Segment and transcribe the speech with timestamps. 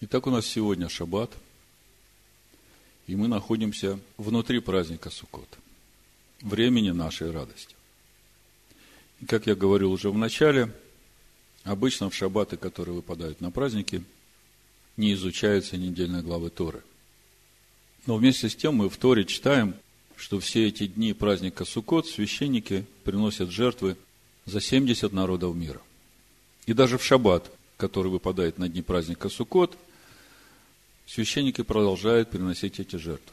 [0.00, 1.32] Итак, у нас сегодня шаббат,
[3.08, 5.48] и мы находимся внутри праздника Суккот,
[6.40, 7.74] времени нашей радости.
[9.20, 10.72] И как я говорил уже в начале,
[11.64, 14.04] обычно в шаббаты, которые выпадают на праздники,
[14.96, 16.84] не изучаются недельные главы Торы.
[18.06, 19.74] Но вместе с тем мы в Торе читаем,
[20.14, 23.96] что все эти дни праздника Суккот священники приносят жертвы
[24.46, 25.80] за 70 народов мира.
[26.66, 29.76] И даже в шаббат, который выпадает на дни праздника Суккот,
[31.08, 33.32] священники продолжают приносить эти жертвы.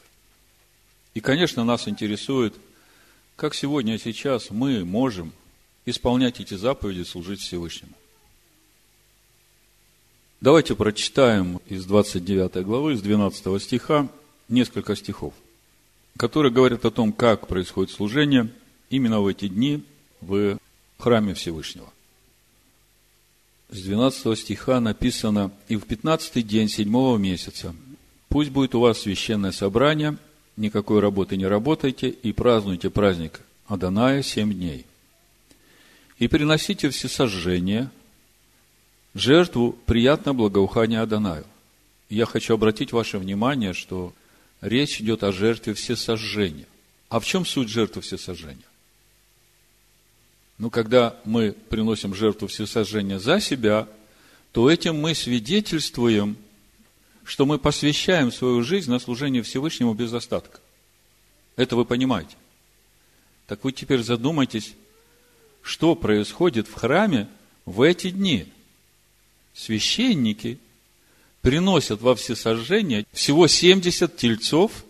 [1.14, 2.56] И, конечно, нас интересует,
[3.36, 5.34] как сегодня и сейчас мы можем
[5.86, 7.94] исполнять эти заповеди, служить Всевышнему.
[10.42, 14.08] Давайте прочитаем из 29 главы, из 12 стиха,
[14.48, 15.34] несколько стихов,
[16.18, 18.50] которые говорят о том, как происходит служение
[18.90, 19.84] именно в эти дни
[20.22, 20.58] в
[20.98, 21.92] храме Всевышнего.
[23.76, 27.76] С 12 стиха написано, «И в 15 день седьмого месяца
[28.30, 30.16] пусть будет у вас священное собрание,
[30.56, 34.86] никакой работы не работайте, и празднуйте праздник Аданая семь дней.
[36.20, 37.90] И приносите всесожжение,
[39.14, 41.46] жертву приятно благоухание Адонаю.
[42.10, 44.14] Я хочу обратить ваше внимание, что
[44.62, 46.68] речь идет о жертве всесожжения.
[47.10, 48.64] А в чем суть жертвы всесожжения?
[50.58, 53.88] Ну, когда мы приносим жертву всесожжения за себя,
[54.52, 56.38] то этим мы свидетельствуем,
[57.26, 60.60] что мы посвящаем свою жизнь на служение Всевышнему без остатка.
[61.58, 62.36] Это вы понимаете.
[63.48, 64.74] Так вы теперь задумайтесь,
[65.62, 67.28] что происходит в храме
[67.66, 68.48] в эти дни.
[69.54, 70.60] Священники
[71.42, 74.86] приносят во всесожжение всего 70 тельцов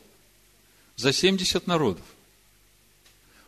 [0.96, 2.06] за 70 народов.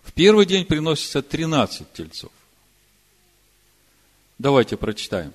[0.08, 2.31] В первый день приносится 13 тельцов.
[4.39, 5.33] Давайте прочитаем,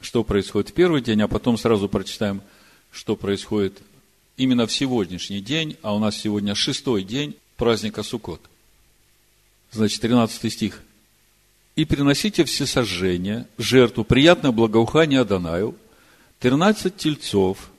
[0.00, 2.42] что происходит в первый день, а потом сразу прочитаем,
[2.92, 3.80] что происходит
[4.36, 8.42] именно в сегодняшний день, а у нас сегодня шестой день праздника Суккот.
[9.72, 10.82] Значит, 13 стих.
[11.74, 15.74] «И приносите все сожжения, жертву, приятное благоухание Адонаю,
[16.40, 17.70] 13 тельцов,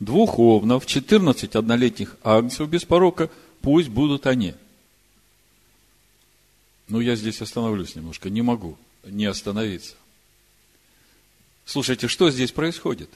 [0.00, 3.28] двух овнов, 14 однолетних агнцев без порока,
[3.60, 4.54] пусть будут они».
[6.88, 9.94] Ну, я здесь остановлюсь немножко, не могу не остановиться.
[11.64, 13.10] Слушайте, что здесь происходит?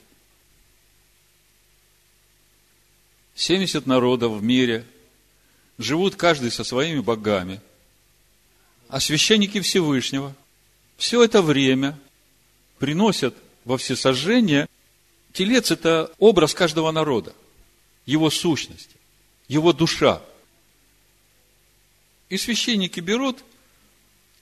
[3.35, 4.85] 70 народов в мире
[5.77, 7.61] живут каждый со своими богами,
[8.89, 10.35] а священники Всевышнего
[10.97, 11.99] все это время
[12.77, 13.35] приносят
[13.65, 14.67] во всесожжение.
[15.33, 17.33] Телец– это образ каждого народа,
[18.05, 18.91] его сущность,
[19.47, 20.21] его душа.
[22.29, 23.43] И священники берут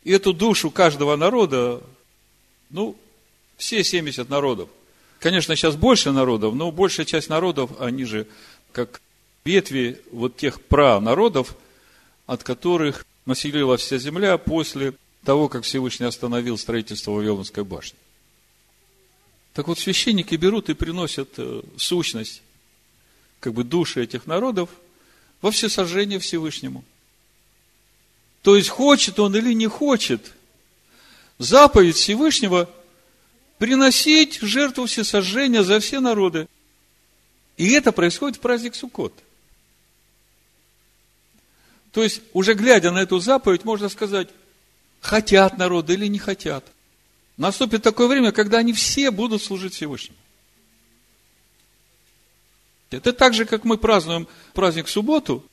[0.03, 1.81] и эту душу каждого народа,
[2.69, 2.95] ну,
[3.57, 4.69] все 70 народов.
[5.19, 8.27] Конечно, сейчас больше народов, но большая часть народов, они же
[8.71, 9.01] как
[9.45, 11.55] ветви вот тех пранародов,
[12.25, 17.97] от которых населилась вся земля после того, как Всевышний остановил строительство Вавилонской башни.
[19.53, 22.41] Так вот, священники берут и приносят э, сущность,
[23.39, 24.69] как бы души этих народов
[25.41, 26.83] во всесожжение Всевышнему.
[28.41, 30.33] То есть, хочет он или не хочет,
[31.37, 32.69] заповедь Всевышнего
[33.57, 36.47] приносить жертву всесожжения за все народы.
[37.57, 39.13] И это происходит в праздник Суккот.
[41.91, 44.29] То есть, уже глядя на эту заповедь, можно сказать,
[44.99, 46.65] хотят народы или не хотят.
[47.37, 50.17] Наступит такое время, когда они все будут служить Всевышнему.
[52.89, 55.45] Это так же, как мы празднуем праздник в субботу,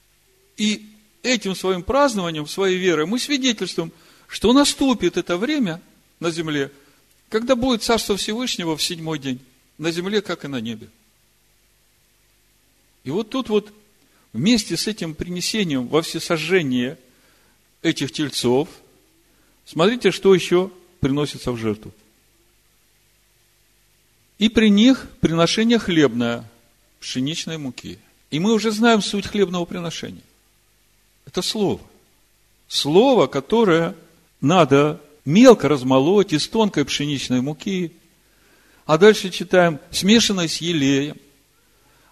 [0.56, 0.88] и
[1.23, 3.93] этим своим празднованием, своей верой, мы свидетельствуем,
[4.27, 5.81] что наступит это время
[6.21, 6.71] на земле,
[7.29, 9.41] когда будет Царство Всевышнего в седьмой день,
[9.79, 10.89] на земле, как и на небе.
[13.05, 13.73] И вот тут вот
[14.33, 16.99] вместе с этим принесением во всесожжение
[17.83, 18.69] этих тельцов,
[19.65, 21.93] смотрите, что еще приносится в жертву.
[24.39, 26.49] И при них приношение хлебное,
[27.00, 27.99] пшеничной муки.
[28.31, 30.23] И мы уже знаем суть хлебного приношения.
[31.29, 31.79] Это слово.
[32.69, 33.95] Слово, которое
[34.41, 37.93] надо мелко размолоть из тонкой пшеничной муки.
[38.87, 41.19] А дальше читаем, смешанной с елеем.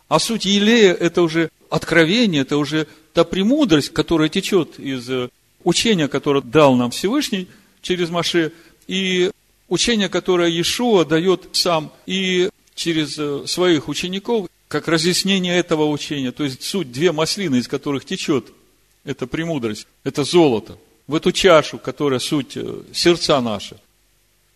[0.08, 5.30] А суть елея– это уже откровение, это уже та премудрость, которая течет из э,
[5.64, 7.48] учения, которое дал нам Всевышний
[7.80, 8.52] через Маше,
[8.86, 9.30] и
[9.70, 16.32] учение, которое Иешуа дает сам и через э, своих учеников, как разъяснение этого учения.
[16.32, 18.52] То есть суть две маслины, из которых течет
[19.06, 23.78] это премудрость, это золото, в эту чашу, которая суть э, сердца наши.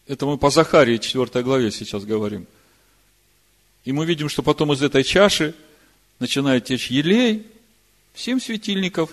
[0.07, 2.47] Это мы по Захарии 4 главе сейчас говорим.
[3.85, 5.55] И мы видим, что потом из этой чаши
[6.19, 7.47] начинает течь елей,
[8.15, 9.11] семь светильников,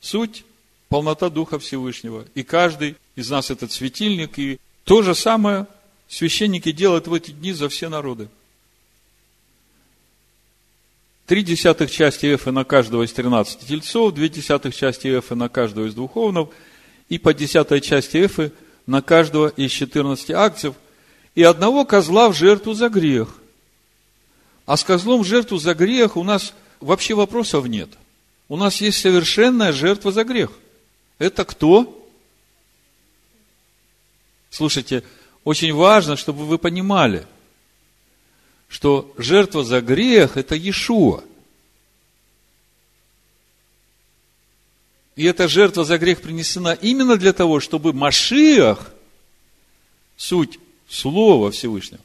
[0.00, 0.44] суть–
[0.88, 2.24] полнота Духа Всевышнего.
[2.34, 5.66] И каждый из нас этот светильник, и то же самое
[6.08, 8.28] священники делают в эти дни за все народы.
[11.26, 15.86] Три десятых части эфы на каждого из тринадцати тельцов, две десятых части эфы на каждого
[15.86, 16.50] из духовнов,
[17.08, 18.52] и по десятой части эфы
[18.86, 20.76] на каждого из четырнадцати акцев,
[21.34, 23.38] и одного козла в жертву за грех.
[24.66, 27.90] А с козлом в жертву за грех у нас вообще вопросов нет.
[28.48, 30.52] У нас есть совершенная жертва за грех.
[31.18, 32.08] Это кто?
[34.50, 35.02] Слушайте,
[35.42, 37.26] очень важно, чтобы вы понимали–
[38.76, 41.24] что жертва за грех– это Иешуа.
[45.16, 48.92] И эта жертва за грех принесена именно для того, чтобы Машиах,
[50.18, 50.58] суть
[50.90, 52.02] Слова Всевышнего,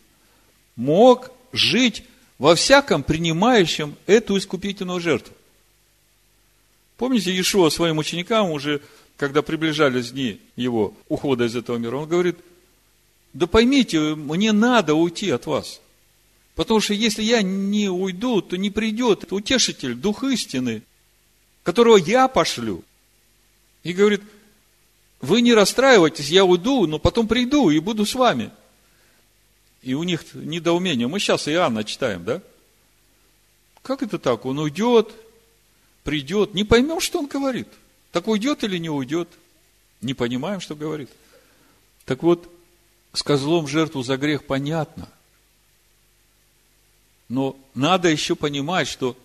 [0.77, 2.05] мог жить
[2.37, 5.35] во всяком принимающем эту искупительную жертву.
[6.95, 8.81] Помните, Иешуа своим ученикам уже,
[9.17, 12.37] когда приближались дни его ухода из этого мира, он говорит,
[13.33, 15.81] да поймите, мне надо уйти от вас–
[16.55, 20.83] Потому что если я не уйду, то не придет утешитель, дух истины,
[21.63, 22.83] которого я пошлю.
[23.83, 24.21] И говорит,
[25.21, 28.51] вы не расстраивайтесь, я уйду, но потом приду и буду с вами.
[29.81, 31.07] И у них недоумение.
[31.07, 32.41] Мы сейчас Иоанна читаем, да?
[33.81, 34.45] Как это так?
[34.45, 35.11] Он уйдет,
[36.03, 37.67] придет, не поймем, что он говорит.
[38.11, 39.29] Так уйдет или не уйдет?
[40.01, 41.09] Не понимаем, что говорит.
[42.05, 42.51] Так вот,
[43.13, 45.07] с козлом жертву за грех понятно–
[47.31, 49.15] но надо еще понимать, что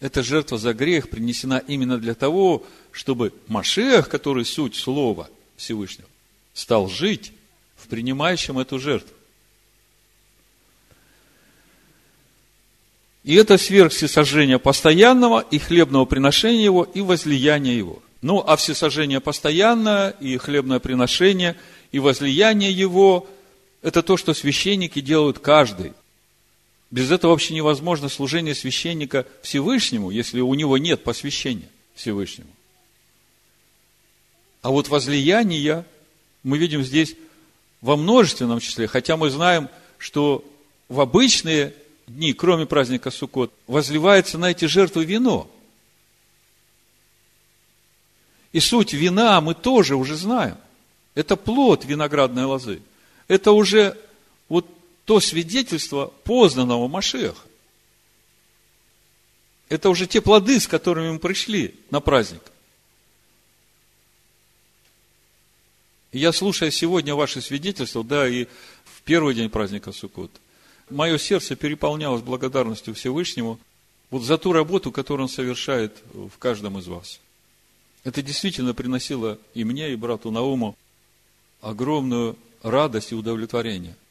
[0.00, 5.28] эта жертва за грех принесена именно для того, чтобы Машех, который суть Слова
[5.58, 6.08] Всевышнего,
[6.54, 7.32] стал жить
[7.76, 9.14] в принимающем эту жертву.
[13.24, 18.02] И это сверх всесожжения постоянного и хлебного приношения его и возлияния его.
[18.22, 21.56] Ну, а всесожжение постоянное и хлебное приношение
[21.92, 23.28] и возлияние его–
[23.82, 25.92] это то, что священники делают каждый
[26.90, 32.50] без этого вообще невозможно служение священника Всевышнему, если у него нет посвящения Всевышнему.
[34.62, 35.84] А вот возлияние
[36.42, 37.14] мы видим здесь
[37.80, 40.44] во множественном числе, хотя мы знаем, что
[40.88, 41.74] в обычные
[42.06, 45.48] дни, кроме праздника Суккот, возливается на эти жертвы вино.
[48.52, 50.56] И суть вина мы тоже уже знаем.
[51.14, 52.82] Это плод виноградной лозы.
[53.28, 53.96] Это уже
[54.48, 54.66] вот
[55.10, 57.44] то свидетельство познанного Машеха.
[59.68, 62.42] Это уже те плоды, с которыми мы пришли на праздник.
[66.12, 68.44] Я, слушая сегодня ваши свидетельства, да, и
[68.84, 70.30] в первый день праздника Суккот,
[70.90, 73.58] мое сердце переполнялось благодарностью Всевышнему
[74.10, 77.18] вот за ту работу, которую Он совершает в каждом из вас.
[78.04, 80.76] Это действительно приносило и мне, и брату Науму
[81.62, 83.96] огромную радость и удовлетворение–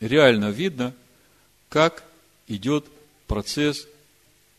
[0.00, 0.94] реально видно,
[1.68, 2.04] как
[2.48, 2.86] идет
[3.26, 3.86] процесс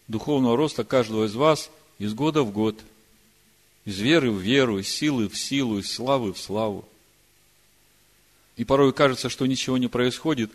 [0.08, 2.80] духовного роста каждого из вас из года в год.
[3.86, 6.88] Из веры в веру, из силы в силу, из славы в славу.
[8.58, 10.52] И порой кажется, что ничего не происходит,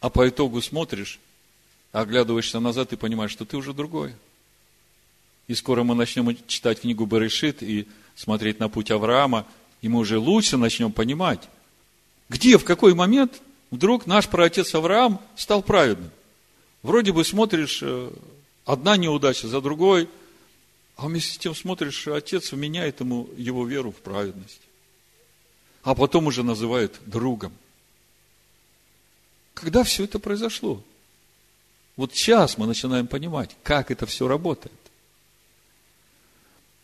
[0.00, 1.18] а по итогу смотришь,
[1.92, 4.14] оглядываешься назад и понимаешь, что ты уже другой.
[5.48, 9.46] И скоро мы начнем читать книгу Берешит и смотреть на путь Авраама,
[9.82, 11.48] и мы уже лучше начнем понимать,
[12.28, 16.10] где, в какой момент вдруг наш праотец Авраам стал праведным.
[16.82, 18.10] Вроде бы смотришь, э,
[18.64, 20.08] одна неудача за другой,
[20.96, 24.60] а вместе с тем смотришь, отец меняет ему его веру в праведность.
[25.82, 27.52] А потом уже называет другом.
[29.54, 30.82] Когда все это произошло?
[31.96, 34.74] Вот сейчас мы начинаем понимать, как это все работает.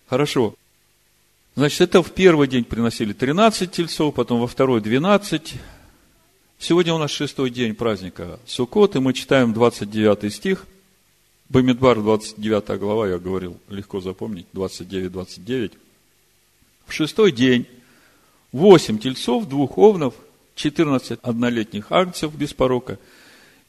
[0.09, 0.55] Хорошо.
[1.55, 5.55] Значит, это в первый день приносили 13 тельцов, потом во второй 12,
[6.65, 10.65] Сегодня у нас шестой день праздника Суккот, и мы читаем 29 стих.
[11.49, 15.73] Бамидбар, 29 глава, я говорил, легко запомнить, 29-29.
[16.87, 17.67] В шестой день
[18.53, 20.15] восемь тельцов, двух овнов,
[20.55, 23.01] 14 однолетних агнцев без порока,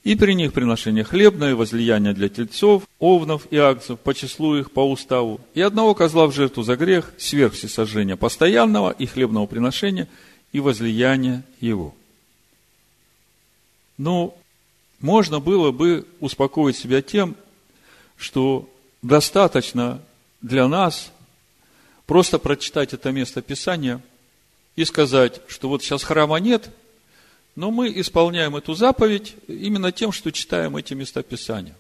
[0.03, 4.87] и при них приношение хлебное, возлияние для тельцов, овнов и агнцев по числу их, по
[4.87, 10.07] уставу, и одного козла в жертву за грех, сверх всесожжения постоянного и хлебного приношения,
[10.51, 11.95] и возлияния его.
[13.97, 14.37] Ну,
[14.99, 17.35] можно было бы успокоить себя тем,
[18.17, 18.69] что
[19.01, 20.01] достаточно
[20.41, 21.11] для нас
[22.05, 24.01] просто прочитать это место Писания
[24.75, 26.69] и сказать, что вот сейчас храма нет,
[27.55, 31.75] Но мы исполняем эту заповедь именно тем, что читаем эти места Писания.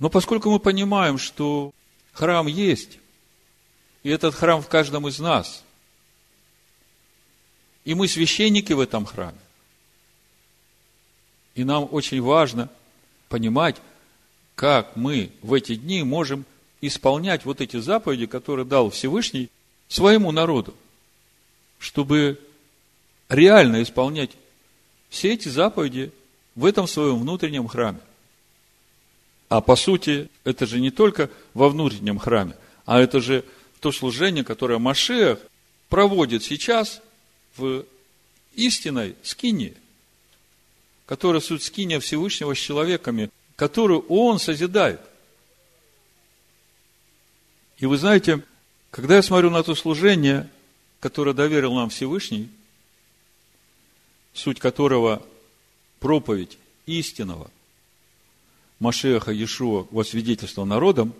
[0.00, 1.72] Но поскольку мы понимаем, что
[2.12, 2.98] храм есть,
[4.02, 5.62] и этот храм в каждом из нас,
[7.84, 9.38] и мы священники в этом храме,
[11.58, 12.70] и нам очень важно
[13.28, 13.76] понимать,
[14.54, 16.44] как мы в эти дни можем
[16.80, 19.50] исполнять вот эти заповеди, которые дал Всевышний
[19.88, 20.74] своему народу,
[21.80, 22.38] чтобы
[23.28, 24.30] реально исполнять
[25.08, 26.12] все эти заповеди
[26.54, 28.00] в этом своем внутреннем храме.
[29.48, 32.54] А по сути, это же не только во внутреннем храме,
[32.86, 33.44] а это же
[33.80, 35.40] то служение, которое Машех
[35.88, 37.02] проводит сейчас
[37.56, 37.84] в
[38.54, 39.74] истинной скине,
[41.08, 45.00] которая суть скиния Всевышнего с человеками, которую Он созидает.
[47.78, 48.44] И вы знаете,
[48.90, 50.50] когда я смотрю на то служение,
[51.00, 52.50] которое доверил нам Всевышний,
[54.34, 55.22] суть которого
[55.98, 57.50] проповедь истинного
[58.78, 61.14] Машеха Иешуа во свидетельство народам,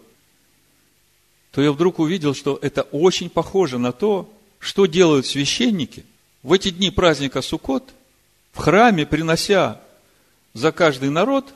[1.51, 6.05] то я вдруг увидел, что это очень похоже на то, что делают священники
[6.43, 7.95] в эти дни праздника Суккот
[8.59, 9.81] в храме, принося
[10.53, 11.55] за каждый народ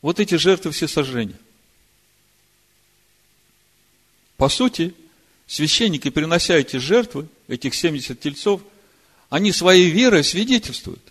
[0.00, 1.38] вот эти жертвы всесожжения.
[4.38, 4.94] По сути,
[5.46, 8.62] священники, принося эти жертвы, этих 70 тельцов,
[9.28, 11.02] они своей верой свидетельствуют,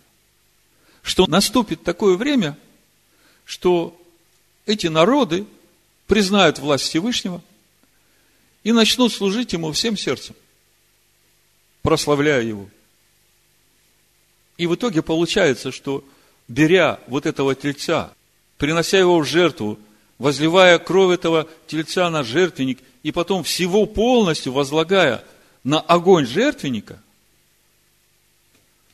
[1.02, 2.58] что наступит такое время,
[3.44, 3.96] что
[4.66, 5.46] эти народы
[6.08, 7.40] признают власть Всевышнего
[8.64, 10.34] и начнут служить Ему всем сердцем,
[11.82, 12.68] прославляя Его.
[14.60, 16.04] И в итоге получается, что
[16.46, 18.12] беря вот этого тельца,
[18.58, 19.78] принося его в жертву,
[20.18, 25.24] возливая кровь этого тельца на жертвенник, и потом всего полностью возлагая
[25.64, 27.00] на огонь жертвенника–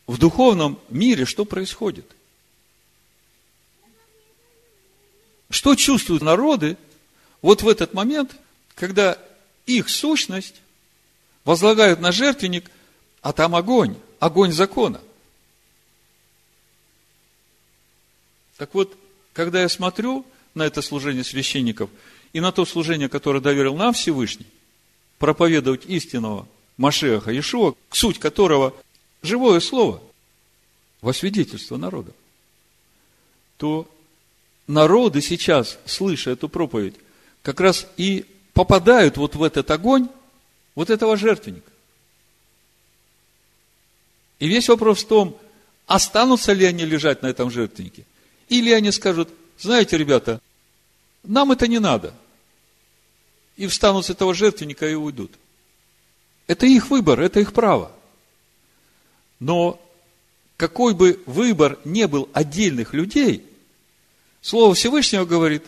[0.07, 2.07] в духовном мире что происходит?
[5.51, 6.77] Что чувствуют народы
[7.43, 8.37] вот в этот момент,
[8.77, 9.19] когда
[9.67, 10.55] их сущность
[11.45, 12.71] возлагают на жертвенник,
[13.21, 15.01] а там огонь, огонь закона.
[18.57, 18.97] Так вот,
[19.33, 21.91] когда я смотрю на это служение священников
[22.33, 24.47] и на то служение, которое доверил нам Всевышний,
[25.19, 28.75] проповедовать истинного Машеха Иешуа, суть которого
[29.23, 30.03] живое слово
[31.01, 32.13] во свидетельство народа,
[33.57, 33.89] то
[34.67, 36.95] народы сейчас, слыша эту проповедь,
[37.43, 40.09] как раз и попадают вот в этот огонь
[40.75, 41.71] вот этого жертвенника.
[44.39, 45.39] И весь вопрос в том,
[45.87, 48.05] останутся ли они лежать на этом жертвеннике,
[48.49, 50.41] или они скажут, знаете, ребята,
[51.23, 52.15] нам это не надо.
[53.57, 55.33] И встанут с этого жертвенника и уйдут.
[56.47, 57.91] Это их выбор, это их право.
[59.41, 59.81] Но
[60.57, 63.45] какой бы выбор не был отдельных людей,
[64.47, 65.65] Слово Всевышнего говорит,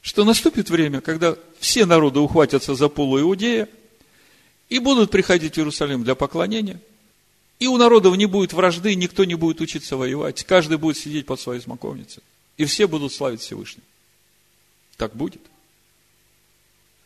[0.00, 3.68] что наступит время, когда все народы ухватятся за полу Иудея
[4.68, 6.80] и будут приходить в Иерусалим для поклонения,
[7.58, 11.40] и у народов не будет вражды, никто не будет учиться воевать, каждый будет сидеть под
[11.40, 12.22] своей смоковницей,
[12.56, 13.86] и все будут славить Всевышнего.
[14.96, 15.42] Так будет.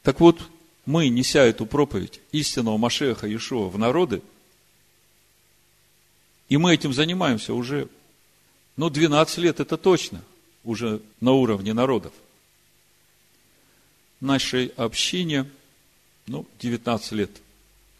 [0.02, 0.40] Так вот,
[0.84, 4.22] мы, неся эту проповедь истинного Машеха Иешуа в народы,
[6.48, 7.88] и мы этим занимаемся уже,
[8.76, 10.22] ну, 12 лет это точно,
[10.64, 12.12] уже на уровне народов.
[14.20, 15.48] Нашей общине,
[16.26, 17.30] ну, 19 лет,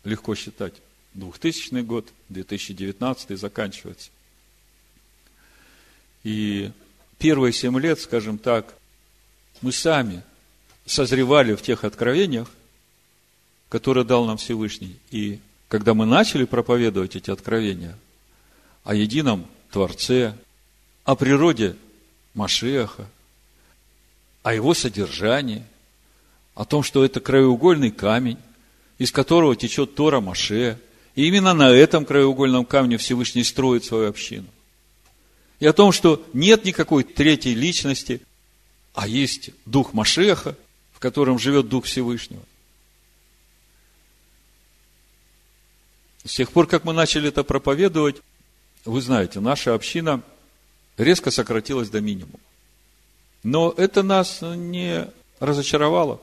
[0.05, 0.75] легко считать.
[1.15, 4.11] 2000 год, 2019 заканчивается.
[6.25, 6.71] И
[7.19, 8.75] первые 7 лет, скажем так,
[9.61, 10.23] мы сами
[10.87, 12.51] созревали в тех откровениях,
[13.69, 14.97] которые дал нам Всевышний.
[15.11, 17.99] И когда мы начали проповедовать эти откровения–
[18.85, 20.35] о едином Творце,
[21.05, 21.77] о природе
[22.35, 23.07] Машеха,
[24.43, 25.65] о его содержании,
[26.55, 28.39] о том, что это краеугольный камень,
[28.99, 30.79] из которого течет Тора Маше,
[31.15, 34.47] и именно на этом краеугольном камне Всевышний строит свою общину.
[35.61, 38.23] И о том, что нет никакой третьей личности,
[38.95, 40.57] а есть Дух Машеха,
[40.93, 42.43] в котором живет Дух Всевышнего.
[46.25, 48.17] С тех пор, как мы начали это проповедовать,
[48.85, 50.23] вы знаете, наша община
[50.97, 52.39] резко сократилась до минимума.
[53.43, 55.09] Но это нас не
[55.41, 56.21] разочаровало.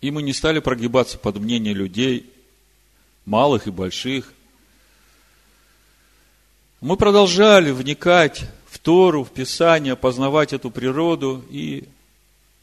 [0.00, 2.30] И мы не стали прогибаться под мнение людей,
[3.28, 4.32] малых и больших.
[6.80, 11.44] Мы продолжали вникать в Тору, в Писание, познавать эту природу.
[11.50, 11.84] И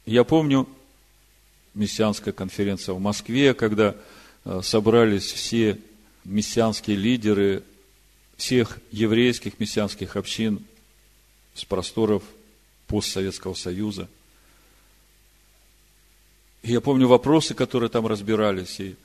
[0.07, 0.67] я помню
[1.75, 3.95] мессианская конференция в Москве, когда
[4.43, 5.79] э, собрались все
[6.23, 7.61] мессианские лидеры
[8.35, 10.65] всех еврейских мессианских общин
[11.53, 12.23] с просторов
[12.87, 14.09] постсоветского союза.
[16.63, 18.95] И я помню вопросы, которые там разбирались, и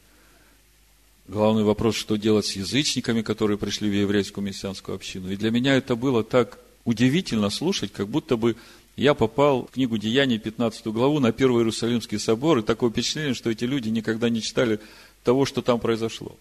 [1.30, 5.30] главный вопрос, что делать с язычниками, которые пришли в еврейскую мессианскую общину.
[5.30, 8.56] И для меня это было так удивительно слушать, как будто бы
[8.96, 13.48] я попал в книгу Деяний, 15 главу, на Первый Иерусалимский собор, и такое впечатление, что
[13.48, 14.80] эти люди никогда не читали
[15.22, 16.36] того, что там произошло.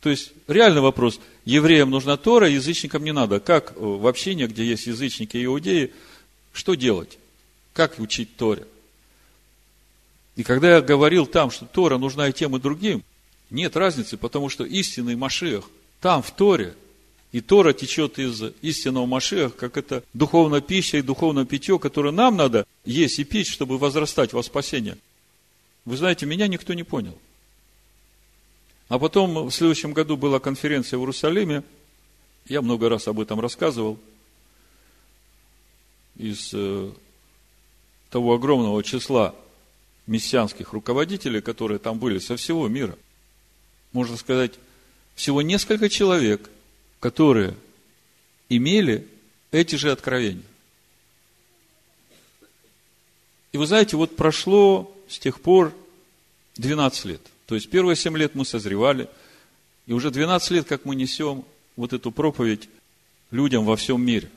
[0.00, 1.20] То есть, реальный вопрос.
[1.44, 3.38] Евреям нужна Тора, язычникам не надо.
[3.38, 5.92] Как в общине, где есть язычники и иудеи,
[6.54, 7.18] что делать?
[7.74, 8.66] Как учить Торе?
[10.36, 13.04] И когда я говорил там, что Тора нужна и тем, и другим,
[13.50, 15.68] нет разницы, потому что истинный Машиах
[16.00, 16.74] там, в Торе,
[17.32, 22.36] и Тора течет из истинного Машиах, как это духовная пища и духовное питье, которое нам
[22.36, 24.98] надо есть и пить, чтобы возрастать во спасение.
[25.84, 27.16] Вы знаете, меня никто не понял.
[28.88, 31.62] А потом в следующем году была конференция в Иерусалиме.
[32.46, 33.98] Я много раз об этом рассказывал.
[36.16, 36.90] Из э,
[38.10, 39.36] того огромного числа
[40.08, 42.98] мессианских руководителей, которые там были со всего мира.
[43.92, 44.52] Можно сказать,
[45.14, 46.48] всего несколько человек,
[47.00, 47.54] которые
[48.48, 49.06] имели
[49.50, 50.44] эти же откровения.
[53.52, 55.74] И вы знаете, вот прошло с тех пор
[56.56, 57.20] 12 лет.
[57.46, 59.08] То есть первые 7 лет мы созревали,
[59.86, 61.44] и уже 12 лет, как мы несем
[61.74, 62.68] вот эту проповедь
[63.30, 64.30] людям во всем мире.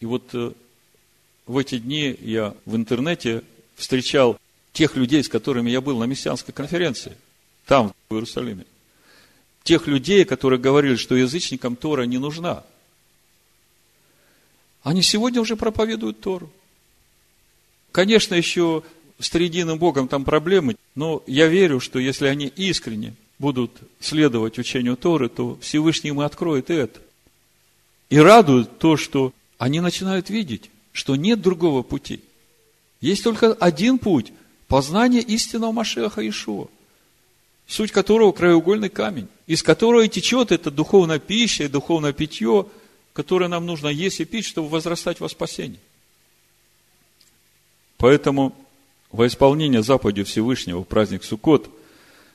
[0.00, 0.52] И вот э,
[1.46, 3.42] в эти дни я в интернете
[3.76, 4.38] встречал
[4.72, 7.16] тех людей, с которыми я был на мессианской конференции,
[7.66, 8.66] там, в Иерусалиме.
[9.62, 12.64] Тех людей, которые говорили, что язычникам Тора не нужна.
[14.82, 16.50] Они сегодня уже проповедуют Тору.
[17.92, 18.82] Конечно, еще
[19.18, 24.96] с триединым Богом там проблемы, но я верю, что если они искренне будут следовать учению
[24.96, 27.00] Торы, то Всевышний им откроет это.
[28.10, 32.20] И радует то, что они начинают видеть, что нет другого пути–
[33.02, 34.32] есть только один путь–
[34.68, 36.68] познание истинного Машеха Ишуа,
[37.72, 42.66] суть которого– краеугольный камень, из которого течет эта духовная пища и духовное питье,
[43.12, 45.80] которое нам нужно есть и пить, чтобы возрастать во спасении.
[47.96, 48.54] Поэтому
[49.10, 51.70] во исполнение заповеди Всевышнего в праздник Суккот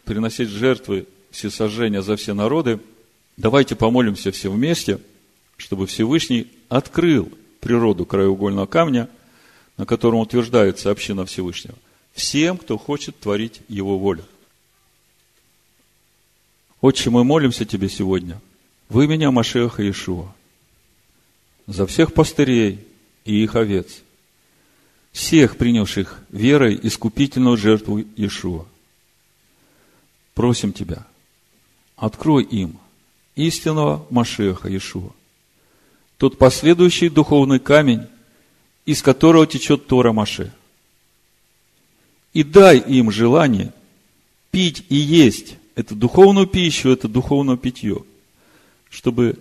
[0.05, 2.79] приносить жертвы всесожжения за все народы,
[3.35, 4.99] давайте помолимся все вместе,
[5.57, 9.09] чтобы Всевышний открыл природу краеугольного камня–
[9.77, 11.75] на котором утверждается община Всевышнего,
[12.13, 14.25] всем, кто хочет творить Его волю.
[16.87, 18.39] Отче, мы молимся Тебе сегодня
[18.87, 20.33] Вы меня Машеха Иешуа
[21.65, 22.79] за всех пастырей
[23.25, 24.03] и их овец,
[25.11, 28.63] всех принявших верой искупительную жертву Иешуа.
[30.33, 31.05] Просим Тебя,
[31.97, 32.79] открой им
[33.35, 35.11] истинного Машеха Иешуа,
[36.17, 38.07] тот последующий духовный камень,
[38.85, 40.53] из которого течет Тора Маше.
[42.31, 43.73] И дай им желание
[44.51, 48.03] пить и есть эту духовную пищу, это духовное питье,
[48.89, 49.37] чтобы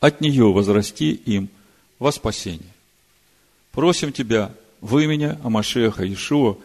[0.00, 1.50] от нее возрасти им
[1.98, 2.72] во спасение.
[3.72, 6.56] Просим Тебя в имя Амашеха Ишуа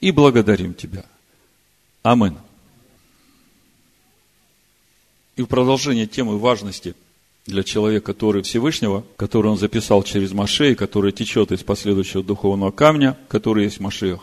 [0.00, 1.04] и благодарим Тебя.
[2.02, 2.38] Амин.
[5.36, 6.94] И в продолжение темы важности–
[7.46, 13.18] для человека, который Всевышнего, который он записал через Машей, который течет из последующего духовного камня,
[13.28, 14.20] который есть Машех.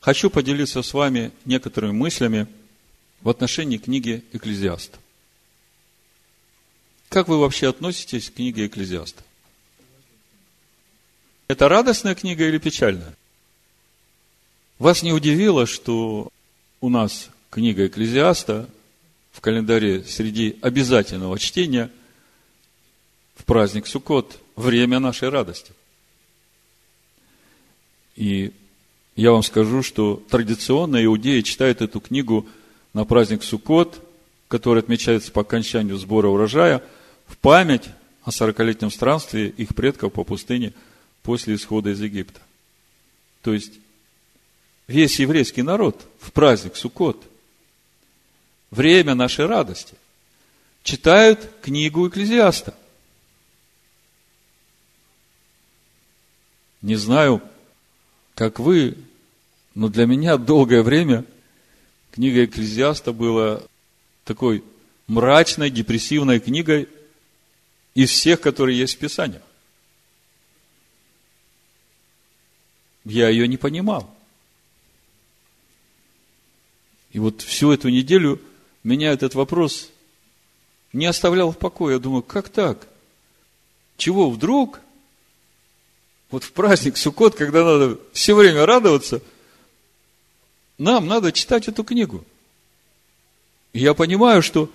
[0.00, 2.46] Хочу поделиться с вами некоторыми мыслями
[3.22, 4.98] в отношении книги Экклезиаста.
[7.08, 9.22] Как вы вообще относитесь к книге Экклезиаста?
[11.48, 13.16] Это радостная книга или печальная?
[14.78, 16.30] Вас не удивило, что
[16.80, 18.70] у нас книга Экклезиаста
[19.32, 21.90] в календаре среди обязательного чтения
[23.34, 25.72] в праздник Суккот, время нашей радости.
[28.16, 28.52] И
[29.16, 32.48] я вам скажу, что традиционно иудеи читают эту книгу
[32.92, 34.02] на праздник Суккот,
[34.48, 36.82] который отмечается по окончанию сбора урожая,
[37.26, 37.88] в память
[38.24, 40.72] о сорокалетнем странстве их предков по пустыне
[41.22, 42.40] после исхода из Египта.
[43.42, 43.74] То есть,
[44.86, 47.24] весь еврейский народ в праздник Суккот
[48.70, 49.94] время нашей радости,
[50.82, 52.74] читают книгу Экклезиаста.
[56.82, 57.42] Не знаю,
[58.34, 58.96] как вы,
[59.74, 61.24] но для меня долгое время
[62.12, 63.62] книга Экклезиаста была
[64.24, 64.64] такой
[65.06, 66.88] мрачной, депрессивной книгой
[67.94, 69.42] из всех, которые есть в Писаниях.
[73.04, 74.14] Я ее не понимал.
[77.12, 78.40] И вот всю эту неделю
[78.84, 79.90] меня этот вопрос
[80.92, 81.94] не оставлял в покое.
[81.94, 82.86] Я думаю, как так?
[83.96, 84.80] Чего вдруг?
[86.30, 89.20] Вот в праздник Суккот, когда надо все время радоваться,
[90.80, 92.24] нам надо читать эту книгу.
[93.74, 94.70] Я понимаю, что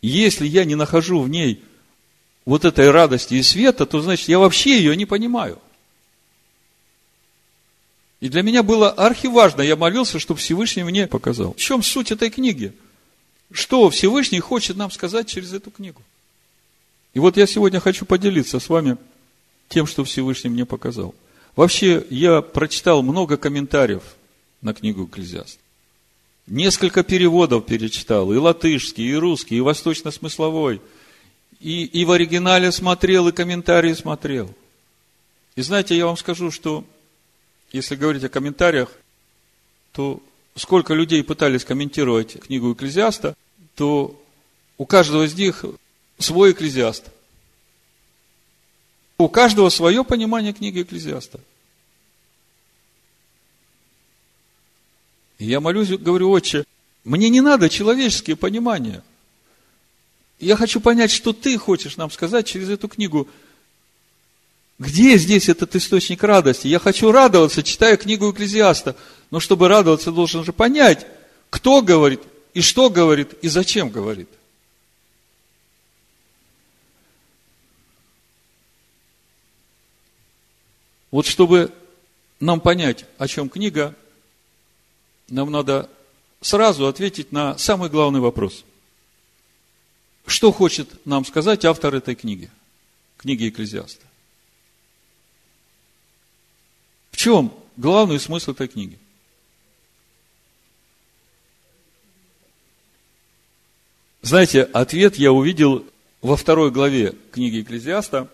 [0.00, 1.62] если я не нахожу в ней
[2.44, 5.58] вот этой радости и света, то значит я вообще ее не понимаю.
[8.20, 11.54] И для меня было архиважно, я молился, чтобы Всевышний мне показал.
[11.54, 12.72] В чем суть этой книги?
[13.50, 16.02] Что Всевышний хочет нам сказать через эту книгу?
[17.14, 18.96] И вот я сегодня хочу поделиться с вами
[19.68, 21.16] тем, что Всевышний мне показал.
[21.56, 24.02] Вообще, я прочитал много комментариев
[24.66, 25.58] на книгу Экклезиаст.
[26.46, 30.82] Несколько переводов перечитал, и латышский, и русский, и восточно-смысловой.
[31.60, 34.54] И, и в оригинале смотрел, и комментарии смотрел.
[35.54, 36.84] И знаете, я вам скажу, что
[37.72, 38.90] если говорить о комментариях,
[39.92, 40.20] то
[40.56, 43.34] сколько людей пытались комментировать книгу Экклезиаста,
[43.74, 44.20] то
[44.78, 45.64] у каждого из них
[46.18, 47.04] свой экклезиаст.
[49.18, 51.40] У каждого свое понимание книги Экклезиаста.
[55.38, 56.64] И я молюсь, говорю, отче,
[57.04, 59.02] мне не надо человеческие понимания.
[60.38, 63.28] Я хочу понять, что ты хочешь нам сказать через эту книгу.
[64.78, 66.66] Где здесь этот источник радости?
[66.66, 68.96] Я хочу радоваться, читая книгу Экклезиаста.
[69.30, 71.06] Но чтобы радоваться, должен же понять,
[71.50, 72.20] кто говорит,
[72.52, 74.28] и что говорит, и зачем говорит.
[81.10, 81.72] Вот чтобы
[82.40, 83.94] нам понять, о чем книга,
[85.28, 85.90] нам надо
[86.40, 88.64] сразу ответить на самый главный вопрос.
[90.26, 92.50] Что хочет нам сказать автор этой книги,
[93.16, 94.04] книги Экклезиаста?
[97.10, 98.98] В чем главный смысл этой книги?
[104.22, 105.86] Знаете, ответ я увидел
[106.20, 108.28] во второй главе книги Экклезиаста,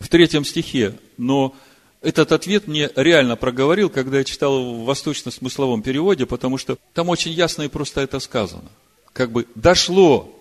[0.00, 1.54] в третьем стихе, но
[2.02, 7.30] этот ответ мне реально проговорил, когда я читал в восточно-смысловом переводе, потому что там очень
[7.30, 8.70] ясно и просто это сказано.
[9.12, 10.36] Как бы дошло.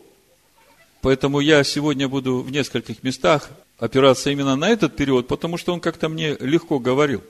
[1.02, 5.80] Поэтому я сегодня буду в нескольких местах опираться именно на этот перевод, потому что он
[5.80, 7.24] как-то мне легко говорил.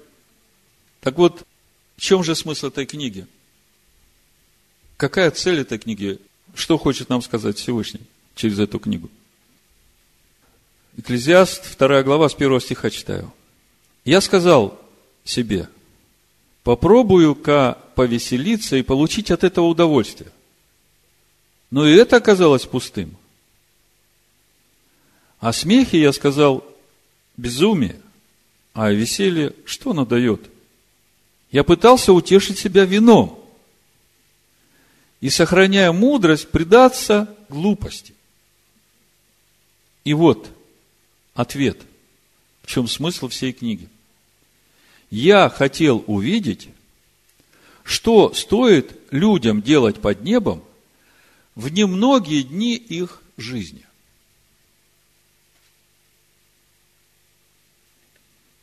[1.02, 1.46] Так вот,
[1.98, 3.28] в чем же смысл этой книги?
[4.96, 6.20] Какая цель этой книги?
[6.56, 8.02] Что хочет нам сказать Всевышний
[8.36, 9.10] через эту книгу?
[10.98, 13.34] Экклезиаст, вторая глава, с первого стиха читаю.
[14.03, 14.79] Я сказал
[15.23, 15.69] себе,
[16.63, 20.31] попробую-ка повеселиться и получить от этого удовольствие.
[21.69, 23.15] Но и это оказалось пустым.
[25.39, 26.65] О смехе я сказал
[27.37, 28.01] безумие,
[28.73, 30.41] а о веселье что оно дает?
[31.51, 33.39] Я пытался утешить себя вином
[35.19, 38.15] и, сохраняя мудрость, предаться глупости.
[40.03, 40.49] И вот
[41.35, 41.77] ответ–
[42.63, 43.89] в чем смысл всей книги.
[45.10, 46.69] Я хотел увидеть,
[47.84, 50.63] что стоит людям делать под небом
[51.56, 53.86] в немногие дни их жизни.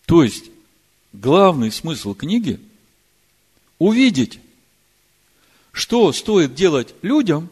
[0.06, 0.46] То есть,
[1.12, 2.58] главный смысл книги–
[3.78, 4.40] увидеть,
[5.70, 7.50] что стоит делать людям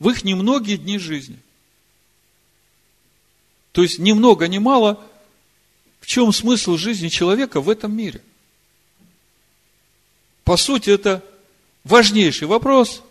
[0.00, 1.38] в их немногие дни жизни–
[3.72, 5.02] то есть, ни много, ни мало,
[6.00, 8.22] в чем смысл жизни человека в этом мире?
[10.44, 11.24] По сути, это
[11.84, 13.02] важнейший вопрос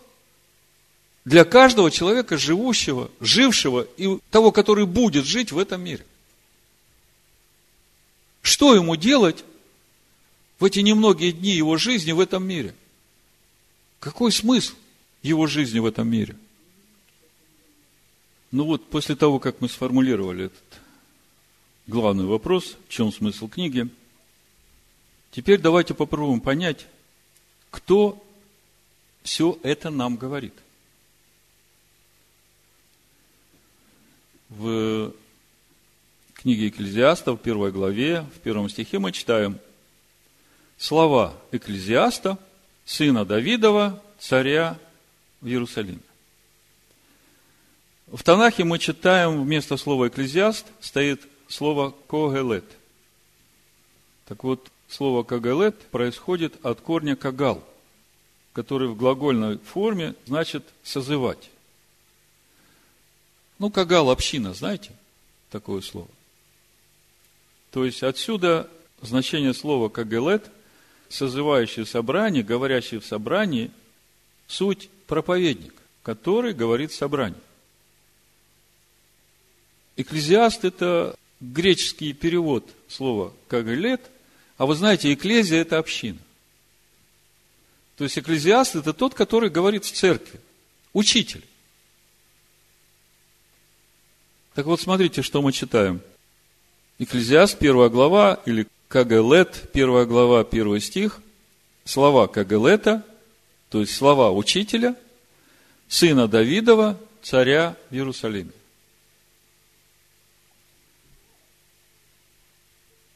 [1.26, 6.06] для каждого человека, живущего, жившего и того, который будет жить в этом мире.
[8.42, 9.44] Что ему делать
[10.60, 12.76] в эти немногие дни его жизни в этом мире?
[14.00, 14.74] Какой смысл
[15.22, 16.36] его жизни в этом мире?
[18.52, 20.82] Ну вот, после того, как мы сформулировали этот
[21.88, 23.88] главный вопрос, в чем смысл книги,
[25.32, 26.86] теперь давайте попробуем понять,
[27.70, 28.22] кто
[29.24, 30.54] все это нам говорит.
[34.50, 35.14] В
[36.34, 39.60] книге Экклезиаста, в первой главе, в первом стихе мы читаем
[40.78, 42.38] слова Экклезиаста,
[42.84, 44.78] сына Давидова, царя
[45.40, 46.00] в Иерусалиме.
[48.12, 52.66] В Танахе мы читаем вместо слова «экклезиаст» стоит слово «когелет».
[54.28, 57.64] Так вот, слово «когелет» происходит от корня «кагал»,
[58.52, 61.50] который в глагольной форме значит «созывать».
[63.60, 64.92] Ну, «кагал»– община, знаете
[65.50, 66.10] такое слово?
[67.72, 68.70] То есть, отсюда
[69.02, 70.52] значение слова «кагелет»–
[71.08, 73.72] созывающий собрание, говорящий в собрании,
[74.48, 77.40] Суть проповедник, который говорит собрание.
[79.98, 84.02] Экклезиаст– это греческий перевод слова «кагалет»,
[84.58, 86.20] а вы знаете, экклезия– это община.
[87.98, 90.40] То есть экклезиаст– это тот, который говорит в церкви,
[90.94, 91.44] учитель.
[94.54, 96.02] Так вот, смотрите, что мы читаем.
[97.00, 101.22] Экклезиаст, первая глава, или Кагалет, первая глава, первый стих.
[101.86, 103.06] Слова Кагалета,
[103.70, 104.96] то есть слова учителя,
[105.88, 108.52] сына Давидова, царя в Иерусалиме.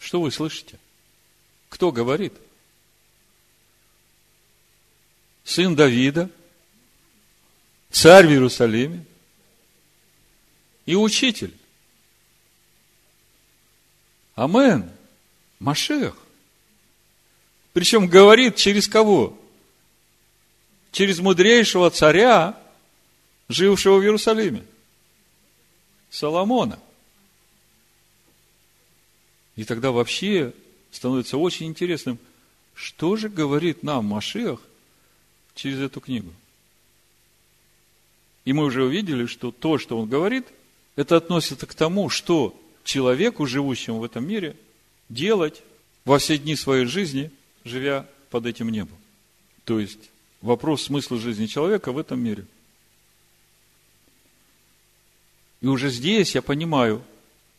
[0.05, 0.77] Что вы слышите?
[1.67, 2.31] Кто говорит?
[5.43, 6.29] Сын Давида,
[7.89, 9.03] царь в Иерусалиме
[10.85, 11.55] и учитель.
[14.35, 14.91] Амен.
[15.57, 16.15] Машех.
[17.73, 19.35] Причем говорит через кого?
[20.91, 22.55] Через мудрейшего царя,
[23.49, 24.63] жившего в Иерусалиме.
[26.11, 26.79] Соломона.
[29.55, 30.53] И тогда вообще
[30.91, 32.19] становится очень интересным,
[32.73, 34.59] что же говорит нам Машиах
[35.55, 36.31] через эту книгу.
[38.43, 40.45] И мы уже увидели, что то, что он говорит,
[40.95, 44.55] это относится к тому, что человеку, живущему в этом мире,
[45.09, 45.61] делать
[46.03, 47.31] во все дни своей жизни,
[47.63, 48.97] живя под этим небом.
[49.63, 52.45] То есть, вопрос смысла жизни человека в этом мире.
[55.61, 57.01] И уже здесь я понимаю,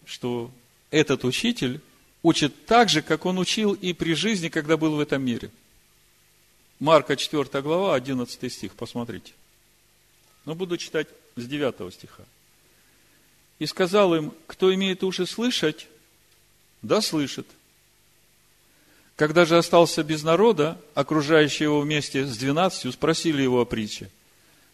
[0.05, 0.51] что
[0.91, 1.81] этот учитель
[2.27, 5.49] учит так же, как он учил и при жизни, когда был в этом мире.
[6.81, 9.33] Марка 4 глава, 11 стих, посмотрите.
[10.45, 12.25] Но буду читать с 9 стиха.
[13.61, 15.87] И сказал им, кто имеет уши слышать,
[16.83, 17.47] да слышит.
[19.15, 24.11] Когда же остался без народа, окружающие его вместе с двенадцатью спросили его о притче.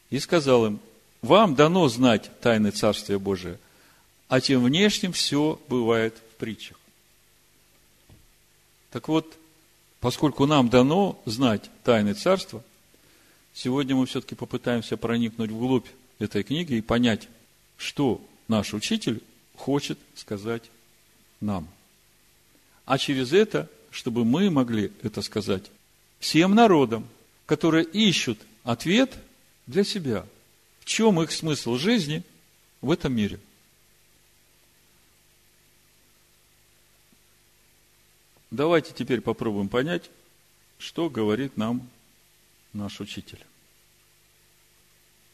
[0.08, 0.80] И сказал им,
[1.20, 3.58] вам дано знать тайны Царствия Божия,
[4.28, 6.81] а тем внешним все бывает в притчах.
[8.92, 9.38] Так вот,
[10.00, 12.62] поскольку нам дано знать тайны Царства,
[13.54, 15.86] сегодня мы все-таки попытаемся проникнуть вглубь
[16.18, 17.26] этой книги и понять,
[17.78, 19.22] что наш учитель
[19.56, 20.62] хочет сказать
[21.40, 21.66] нам.
[22.84, 25.70] А через это, чтобы мы могли это сказать
[26.20, 27.08] всем народам,
[27.46, 29.16] которые ищут ответ
[29.66, 30.26] для себя.
[30.80, 32.22] В чем их смысл жизни
[32.82, 33.40] в этом мире–
[38.52, 40.10] Давайте теперь попробуем понять,
[40.76, 41.88] что говорит нам
[42.74, 43.38] наш учитель.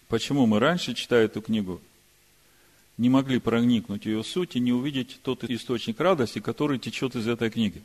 [0.07, 1.81] Почему мы раньше, читая эту книгу,
[2.97, 7.51] не могли проникнуть ее суть и не увидеть тот источник радости, который течет из этой
[7.51, 7.83] книги.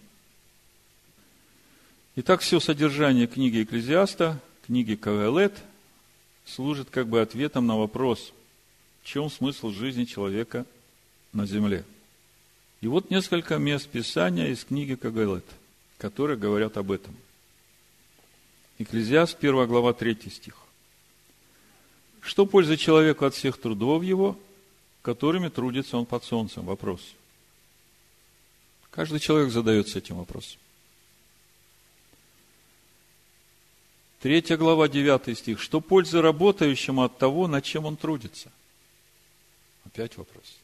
[2.15, 5.63] Итак, все содержание книги Экклезиаста, книги Кавелет,
[6.45, 8.33] служит как бы ответом на вопрос,
[9.01, 10.67] в чем смысл жизни человека
[11.33, 11.85] на земле–
[12.83, 15.45] и вот несколько мест Писания из книги Кагалет,
[15.97, 17.15] которые говорят об этом.
[18.77, 20.57] Экклезиаст, 1 глава, 3 стих.
[22.19, 24.37] Что польза человеку от всех трудов его,
[25.01, 26.65] которыми трудится он под солнцем?
[26.65, 26.99] Вопрос.
[28.91, 30.59] Каждый человек задается этим вопросом.
[34.19, 35.61] Третья глава, 9 стих.
[35.61, 38.51] Что польза работающему от того, над чем он трудится?
[39.85, 40.57] Опять вопрос.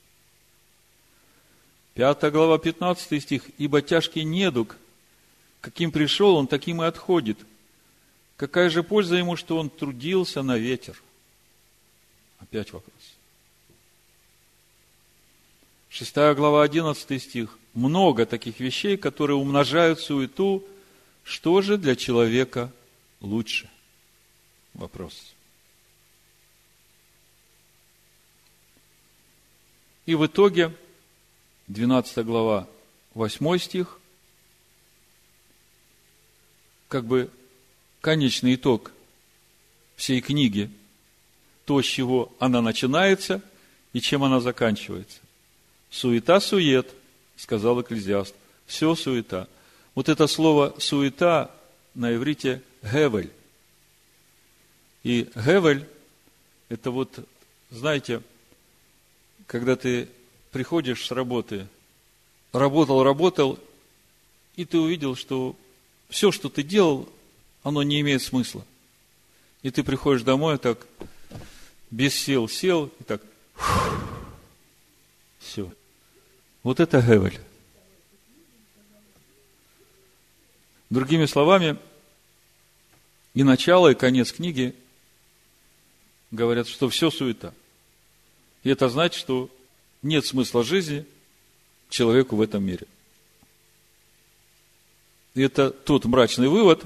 [1.99, 3.43] Пятая глава, 15 стих.
[3.57, 4.77] «Ибо тяжкий недуг,
[5.59, 7.37] каким пришел, он таким и отходит.
[8.37, 11.03] Какая же польза ему, что он трудился на ветер?»
[12.37, 12.93] Опять вопрос.
[15.89, 17.59] Шестая глава, 11 стих.
[17.73, 20.65] Много таких вещей, которые умножают суету.
[21.25, 22.71] Что же для человека
[23.19, 23.69] лучше?
[24.73, 25.33] Вопрос.
[30.05, 30.73] И в итоге
[31.69, 32.67] 12 глава,
[33.13, 33.99] 8 стих,
[36.87, 37.29] как бы
[38.01, 38.91] конечный итог
[39.95, 40.71] всей книги,
[41.65, 43.43] то, с чего она начинается
[43.93, 45.19] и чем она заканчивается.
[45.91, 46.91] Суета-сует,
[47.37, 48.33] сказал Экклезиаст.
[48.65, 49.47] Все суета.
[49.93, 51.51] Вот это слово суета
[51.93, 53.31] на иврите гевель.
[55.03, 55.87] И гевель,
[56.69, 57.19] это вот,
[57.69, 58.23] знаете,
[59.45, 60.09] когда ты
[60.51, 61.67] приходишь с работы,
[62.51, 63.59] работал, работал,
[64.55, 65.55] и ты увидел, что
[66.09, 67.07] все, что ты делал,
[67.63, 68.65] оно не имеет смысла.
[69.61, 70.85] И ты приходишь домой, так,
[71.91, 73.21] без сил сел, и так,
[75.39, 75.71] все.
[76.63, 77.39] Вот это Гевель.
[80.89, 81.77] Другими словами,
[83.35, 84.75] и начало, и конец книги
[86.31, 87.53] говорят, что все суета.
[88.63, 89.49] И это значит, что
[90.01, 91.05] нет смысла жизни
[91.89, 92.87] человеку в этом мире.
[95.35, 96.83] И это тот мрачный вывод,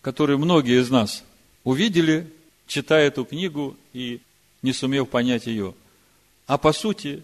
[0.00, 1.24] который многие из нас
[1.64, 2.30] увидели,
[2.66, 4.20] читая эту книгу и
[4.62, 5.74] не сумев понять ее.
[6.46, 7.22] А по сути,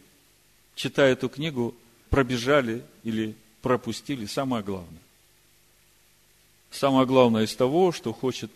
[0.74, 1.74] читая эту книгу,
[2.10, 5.00] пробежали или пропустили самое главное.
[6.70, 8.50] Самое главное из того, что хочет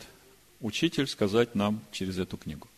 [0.60, 2.68] учитель сказать нам через эту книгу.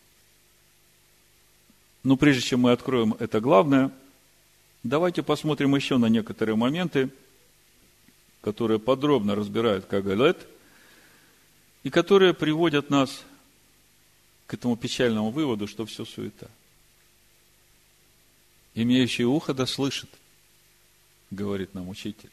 [2.03, 3.91] Но прежде чем мы откроем это главное,
[4.83, 7.09] давайте посмотрим еще на некоторые моменты,
[8.41, 10.47] которые подробно разбирают Кагалет,
[11.83, 13.23] и которые приводят нас
[14.47, 16.47] к этому печальному выводу, что все суета.
[18.73, 20.09] Имеющий ухо да слышит,
[21.29, 22.29] говорит нам учитель.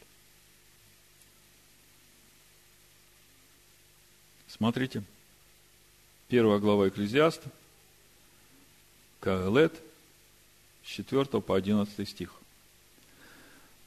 [4.47, 5.03] Смотрите,
[6.27, 7.49] первая глава Экклезиаста,
[9.19, 9.73] Каэлет,
[10.83, 12.33] с 4 по 11 стих.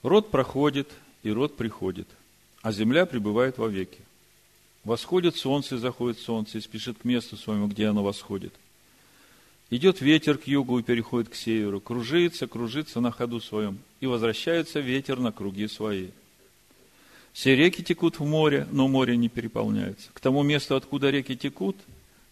[0.03, 0.91] Род проходит,
[1.23, 2.09] и род приходит,
[2.61, 4.01] а земля пребывает во веки.
[4.85, 8.53] Восходит солнце и заходит солнце, и спешит к месту своему, где оно восходит.
[9.71, 14.81] Идет ветер к югу и переходит к северу, кружится, кружится на ходу своем, и возвращается
[14.81, 16.09] ветер на круги свои.
[17.33, 20.11] Все реки текут в море, но море не переполняется.
[20.13, 21.77] К тому месту, откуда реки текут,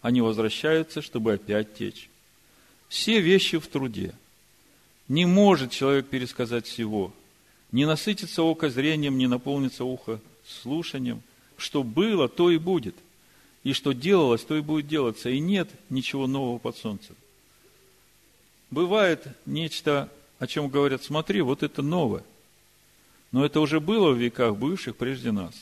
[0.01, 2.11] они возвращаются, чтобы опять течь.
[2.91, 4.13] Все вещи в труде.
[5.07, 7.13] Не может человек пересказать всего.
[7.71, 11.21] Не насытится око зрением, не наполнится ухо слушанием.
[11.55, 12.95] Что было, то и будет.
[13.63, 15.29] И что делалось, то и будет делаться.
[15.29, 17.15] И нет ничего нового под солнцем.
[18.71, 22.25] Бывает нечто, о чем говорят, смотри, вот это новое.
[23.31, 25.53] Но это уже было в веках бывших прежде нас.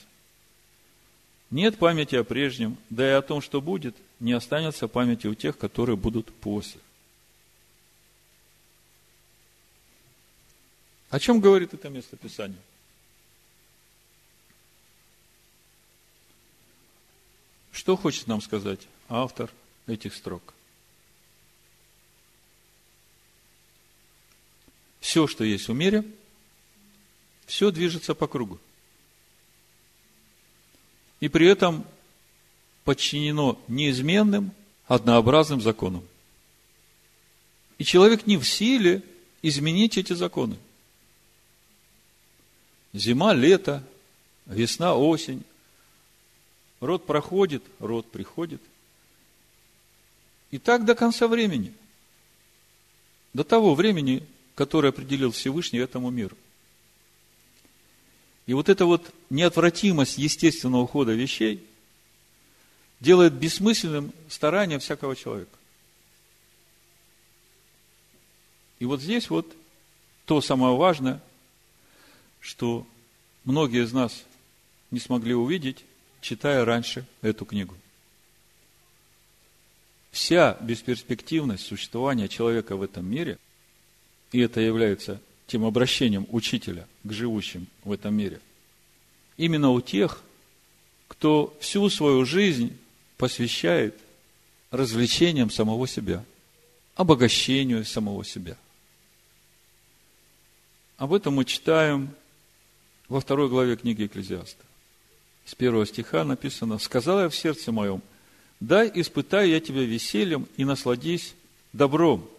[1.51, 5.59] Нет памяти о прежнем, да и о том, что будет, не останется памяти у тех,
[5.59, 6.81] которые будут после.
[11.09, 12.59] О чем говорит это место Писания?
[17.71, 19.49] Что хочет нам сказать автор
[19.87, 20.53] этих строк?
[24.99, 26.03] Все, что есть в мире,
[27.47, 28.59] все движется по кругу.
[31.19, 31.85] И при этом
[32.83, 34.51] подчинено неизменным,
[34.85, 36.05] однообразным законам.
[37.79, 39.01] И человек не в силе
[39.41, 40.59] изменить эти законы–
[42.93, 43.83] Зима, лето,
[44.45, 45.43] весна, осень.
[46.79, 48.61] Род проходит, род приходит.
[50.51, 51.73] И так до конца времени.
[53.33, 54.25] До того времени,
[54.55, 56.35] которое определил Всевышний этому миру.
[58.47, 61.63] И вот эта вот неотвратимость естественного хода вещей
[62.99, 65.55] делает бессмысленным старание всякого человека.
[68.79, 69.55] И вот здесь вот
[70.25, 71.21] то самое важное,
[72.39, 72.87] что
[73.43, 74.23] многие из нас
[74.91, 75.85] не смогли увидеть,
[76.21, 77.75] читая раньше эту книгу.
[80.11, 83.37] Вся бесперспективность существования человека в этом мире,
[84.31, 88.39] и это является тем обращением учителя к живущим в этом мире,
[89.37, 90.21] именно у тех,
[91.07, 92.77] кто всю свою жизнь
[93.17, 93.95] посвящает
[94.71, 96.23] развлечениям самого себя,
[96.95, 98.57] обогащению самого себя.
[100.97, 102.13] Об этом мы читаем
[103.09, 104.63] во второй главе книги Экклезиаста.
[105.45, 108.03] С первого стиха написано, «Сказал я в сердце моем,
[108.59, 111.33] дай испытаю я тебя весельем и насладись
[111.73, 112.29] добром».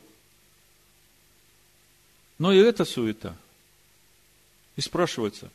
[2.39, 3.37] Но и это суета.
[4.77, 5.51] И спрашивается,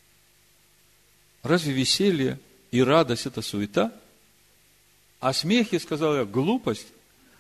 [1.41, 2.37] разве веселье
[2.71, 3.91] и радость– это суета?
[5.21, 6.87] А смехе, сказал я, глупость,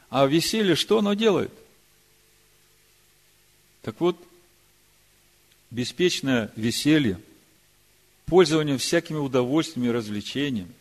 [0.09, 1.51] а веселье что оно делает?
[3.81, 4.17] Так вот,
[5.69, 7.19] беспечное веселье–
[8.25, 10.71] пользованием всякими удовольствиями и развлечениями,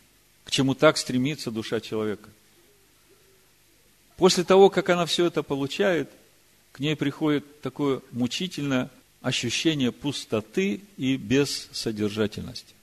[0.43, 2.29] к чему так стремится душа человека.
[4.17, 6.09] После того, как она все это получает,
[6.71, 8.89] к ней приходит такое мучительное
[9.21, 12.73] ощущение пустоты и бессодержательности.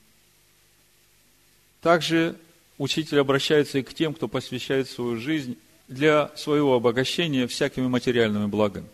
[1.81, 2.37] Также
[2.79, 5.57] учитель обращается и к тем, кто посвящает свою жизнь
[5.89, 8.89] для своего обогащения всякими материальными благами.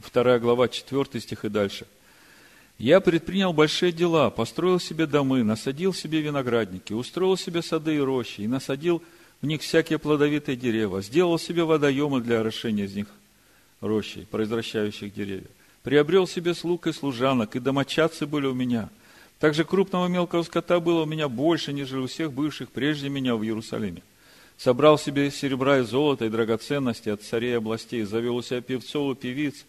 [0.00, 1.86] Вторая глава, 4 стих и дальше–
[2.78, 8.42] я предпринял большие дела, построил себе домы, насадил себе виноградники, устроил себе сады и рощи,
[8.42, 9.02] и насадил
[9.40, 13.06] в них всякие плодовитые деревья, сделал себе водоемы для орошения из них
[13.80, 15.48] рощей, произвращающих деревья.
[15.82, 18.90] Приобрел себе слуг и служанок, и домочадцы были у меня.
[19.38, 23.44] Также крупного мелкого скота было у меня больше, нежели у всех бывших прежде меня в
[23.44, 24.02] Иерусалиме.
[24.56, 29.20] собрал себе серебра и золота и драгоценности от царей областей, завел у себя певцов и
[29.20, 29.64] певиц,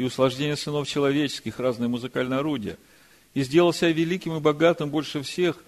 [0.00, 2.78] и услаждение сынов человеческих, разные музыкальные орудия,
[3.34, 5.62] и сделал себя великим и богатым больше всех,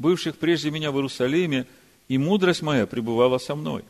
[0.00, 1.66] бывших прежде меня в Иерусалиме,
[2.08, 3.84] и мудрость моя пребывала со мной.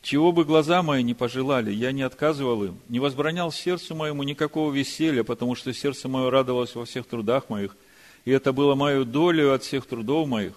[0.00, 4.72] Чего бы глаза мои не пожелали, я не отказывал им, не возбранял сердцу моему никакого
[4.72, 7.76] веселья, потому что сердце мое радовалось во всех трудах моих,
[8.24, 10.52] и это было мою долю от всех трудов моих.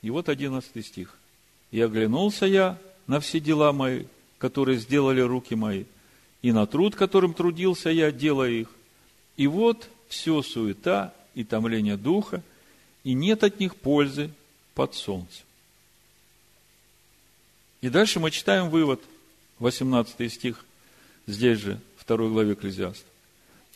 [0.00, 1.18] И вот одиннадцатый стих.
[1.70, 4.04] И оглянулся я на все дела мои,
[4.38, 5.84] которые сделали руки мои,
[6.42, 8.68] и на труд, которым трудился я, делая их.
[9.36, 12.42] И вот все суета и томление духа,
[13.04, 14.30] и нет от них пользы
[14.74, 15.44] под солнцем.
[17.80, 19.00] И дальше мы читаем вывод,
[19.58, 20.64] 18 стих,
[21.26, 23.06] здесь же, второй главе Экклезиаста.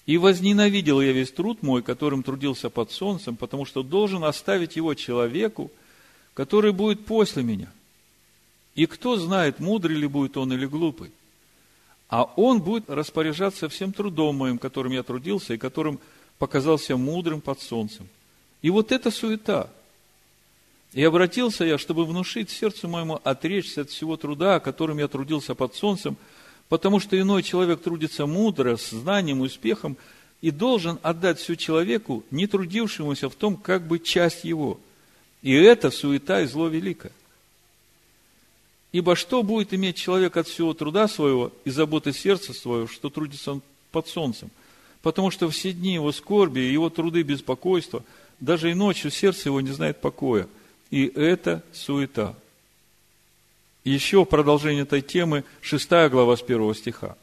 [0.05, 4.95] «И возненавидел я весь труд мой, которым трудился под солнцем, потому что должен оставить его
[4.95, 5.73] человеку,
[6.35, 7.73] который будет после меня.
[8.77, 11.11] И кто знает, мудрый ли будет он или глупый.
[12.09, 15.99] А он будет распоряжаться всем трудом моим, которым я трудился, и которым
[16.39, 18.09] показался мудрым под солнцем.
[18.63, 19.71] И вот это суета–
[20.97, 25.75] и обратился я, чтобы внушить сердцу моему отречься от всего труда, которым я трудился под
[25.75, 26.17] солнцем,
[26.71, 29.99] потому что иной человек трудится мудро, с знанием, успехом,
[30.41, 34.81] и должен отдать всю человеку, не трудившемуся в том, как бы часть его.
[35.43, 37.13] И это суета и зло великое.
[38.97, 43.53] Ибо что будет иметь человек от всего труда своего и заботы сердца своего, что трудится
[43.53, 44.51] он под солнцем?
[45.03, 48.03] Потому что все дни его скорби, его труды беспокойства,
[48.41, 50.49] даже и ночью сердце его не знает покоя–
[50.91, 52.35] и это суета.
[53.85, 57.19] Еще продолжение этой темы, 6 глава с 1 стиха.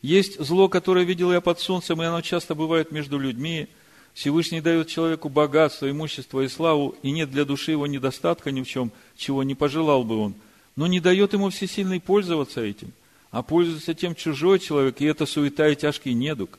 [0.00, 3.68] Есть зло, которое видел я под солнцем, и оно часто бывает между людьми.
[4.14, 8.68] Всевышний дает человеку богатство, имущество и славу, и нет для души его недостатка ни в
[8.68, 10.34] чем, чего не пожелал бы он.
[10.76, 12.92] Но не дает ему всесильный пользоваться этим,
[13.30, 16.58] а пользуется тем чужой человек, и это суета и тяжкий недуг.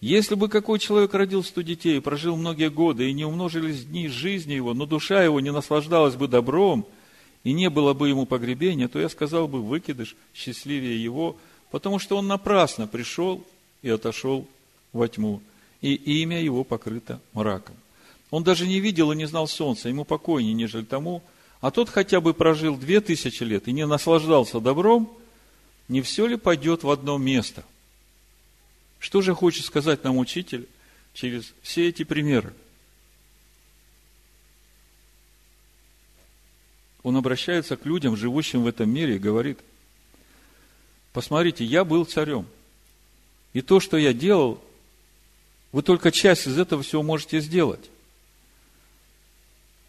[0.00, 4.52] Если бы какой человек родил сто детей, прожил многие годы, и не умножились дни жизни
[4.52, 6.86] его, но душа его не наслаждалась бы добром,
[7.42, 11.36] и не было бы ему погребения, то я сказал бы, выкидыш счастливее его,
[11.70, 13.44] потому что он напрасно пришел
[13.82, 14.46] и отошел
[14.92, 15.42] во тьму,
[15.80, 17.76] и имя его покрыто мраком.
[18.30, 21.22] Он даже не видел и не знал солнца, ему покойнее, нежели тому,
[21.64, 25.10] а тот хотя бы прожил две тысячи лет и не наслаждался добром,
[25.88, 27.64] не все ли пойдет в одно место–
[29.04, 30.66] что же хочет сказать нам учитель
[31.12, 32.54] через все эти примеры?
[37.02, 39.58] Он обращается к людям, живущим в этом мире, и говорит,
[41.12, 42.46] посмотрите, я был царем,
[43.52, 44.64] и то, что я делал,
[45.70, 47.90] вы только часть из этого всего можете сделать.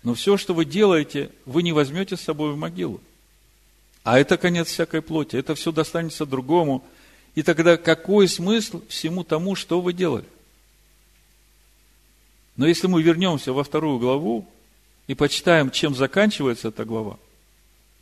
[0.06, 3.01] Но все, что вы делаете, вы не возьмете с собой в могилу.
[4.03, 5.36] А это конец всякой плоти.
[5.36, 6.86] Это все достанется другому,
[7.34, 10.28] и тогда какой смысл всему тому, что вы делали?
[12.56, 14.47] Но если мы вернемся во вторую главу
[15.08, 17.18] и почитаем, чем заканчивается эта глава,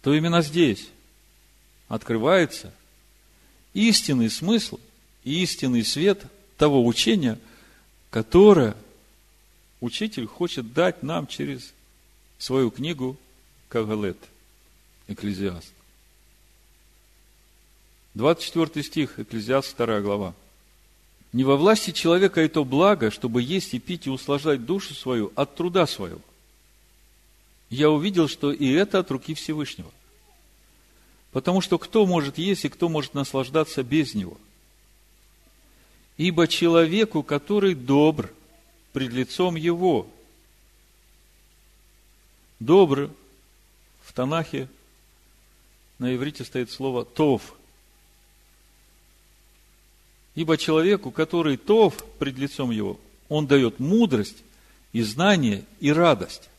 [0.02, 0.90] то именно здесь
[1.88, 2.74] открывается
[3.74, 4.78] истинный смысл
[5.24, 6.22] и истинный свет
[6.58, 7.40] того учения,
[8.10, 8.76] которое
[9.80, 11.74] учитель хочет дать нам через
[12.44, 13.16] свою книгу
[13.70, 14.18] Кагалет,
[15.08, 15.72] Экклезиаст.
[18.16, 20.34] 24 стих, Экклезиаст, 2 глава.
[21.32, 25.56] «Не во власти человека это благо, чтобы есть и пить и услаждать душу свою от
[25.56, 26.20] труда своего.
[27.70, 29.90] Я увидел, что и это от руки Всевышнего.
[31.32, 34.38] Потому что кто может есть и кто может наслаждаться без него?
[36.18, 38.34] Ибо человеку, который добр
[38.92, 40.10] пред лицом его,
[42.66, 43.10] добр
[44.04, 44.68] в Танахе
[46.00, 47.56] на иврите стоит слово «тов»,
[50.36, 53.00] Ибо человеку, который тов пред лицом его,
[53.30, 54.38] он дает мудрость
[54.92, 56.50] и знание и радость.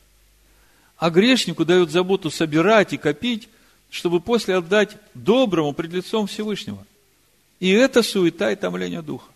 [0.97, 3.49] А грешнику дает заботу собирать и копить,
[3.89, 6.85] чтобы после отдать доброму пред лицом Всевышнего.
[7.59, 9.29] И это суета и томление духа.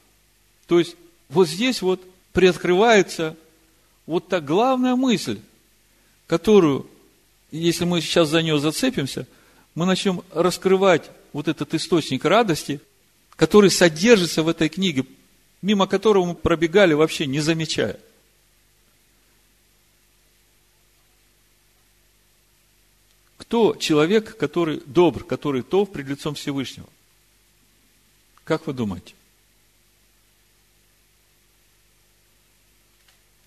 [0.68, 0.96] То есть,
[1.28, 2.02] вот здесь вот
[2.32, 3.36] приоткрывается
[4.06, 5.42] вот та главная мысль,
[6.30, 6.88] которую,
[7.50, 9.26] если мы сейчас за нее зацепимся,
[9.74, 12.80] мы начнем раскрывать вот этот источник радости,
[13.36, 15.06] который содержится в этой книге,
[15.64, 18.00] мимо которого мы пробегали вообще не замечая.
[23.40, 26.88] Кто человек, который добр, который тов пред лицом Всевышнего?
[28.44, 29.16] Как вы думаете?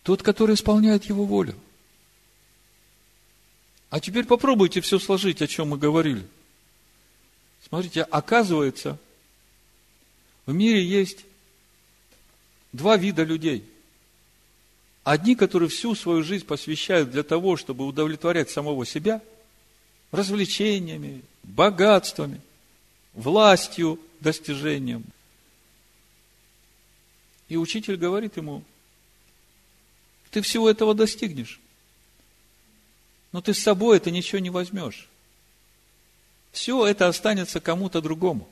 [0.02, 1.54] Тот, который исполняет его волю.
[3.92, 6.26] А теперь попробуйте все сложить, о чем мы говорили.
[7.68, 8.98] Смотрите, оказывается,
[10.46, 11.26] в мире есть
[12.72, 13.66] два вида людей.
[15.04, 19.20] Одни, которые всю свою жизнь посвящают для того, чтобы удовлетворять самого себя,
[20.10, 22.40] развлечениями, богатствами,
[23.12, 25.04] властью, достижением.
[27.50, 28.64] И учитель говорит ему,
[30.30, 31.60] ты всего этого достигнешь.
[33.32, 35.08] Но ты с собой это ничего не возьмешь.
[36.52, 38.48] Все это останется кому-то другому.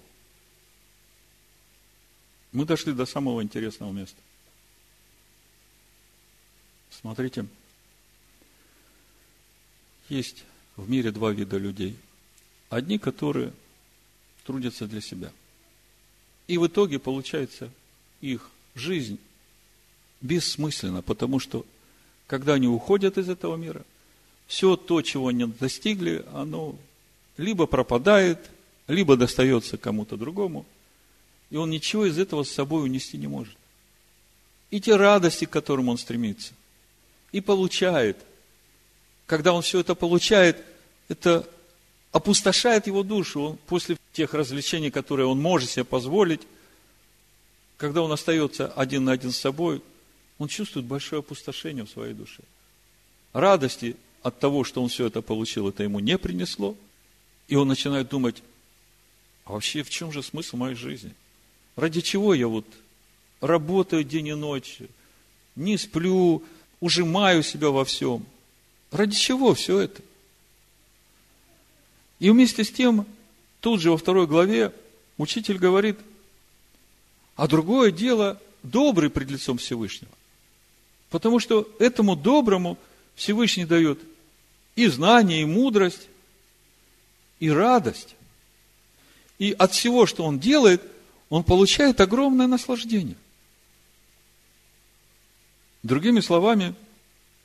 [2.53, 4.17] Мы дошли до самого интересного места.
[6.91, 7.47] Смотрите,
[10.09, 10.45] есть
[10.77, 11.97] в мире два вида людей.
[12.71, 13.53] Одни, которые
[14.45, 15.31] трудятся для себя.
[16.47, 17.71] И в итоге получается
[18.21, 19.19] их жизнь
[20.21, 21.65] бессмысленна, потому что
[22.27, 23.85] когда они уходят из этого мира,
[24.51, 26.75] все то, чего они достигли, оно
[27.37, 28.51] либо пропадает,
[28.89, 30.67] либо достается кому-то другому,
[31.51, 33.55] и он ничего из этого с собой унести не может.
[34.73, 36.53] И те радости, к которым он стремится,
[37.31, 38.17] и получает.
[39.27, 40.61] Когда он все это получает,
[41.07, 41.49] это
[42.11, 43.41] опустошает его душу.
[43.41, 46.41] Он после тех развлечений, которые он может себе позволить,
[47.77, 49.81] когда он остается один на один с собой,
[50.39, 52.43] он чувствует большое опустошение в своей душе.
[53.33, 56.77] Радости от того, что он все это получил, это ему не принесло.
[57.49, 58.43] И он начинает думать,
[59.45, 61.15] а вообще в чем же смысл моей жизни?
[61.77, 62.67] Ради чего я вот
[63.41, 64.79] работаю день и ночь,
[65.57, 66.43] не сплю,
[66.81, 68.25] ужимаю себя во всем.
[68.91, 70.03] Ради чего все это?
[72.19, 73.07] И вместе с тем,
[73.61, 74.73] тут же во второй главе
[75.17, 75.99] учитель говорит,
[77.37, 80.13] а другое дело добрый пред лицом Всевышнего.
[81.09, 82.79] Потому что этому доброму
[83.15, 83.99] Всевышний дает
[84.85, 86.09] и знание, и мудрость,
[87.39, 88.17] и радость.
[89.39, 90.83] И от всего, что он делает,
[91.29, 93.17] он получает огромное наслаждение–
[95.83, 96.75] Другими словами,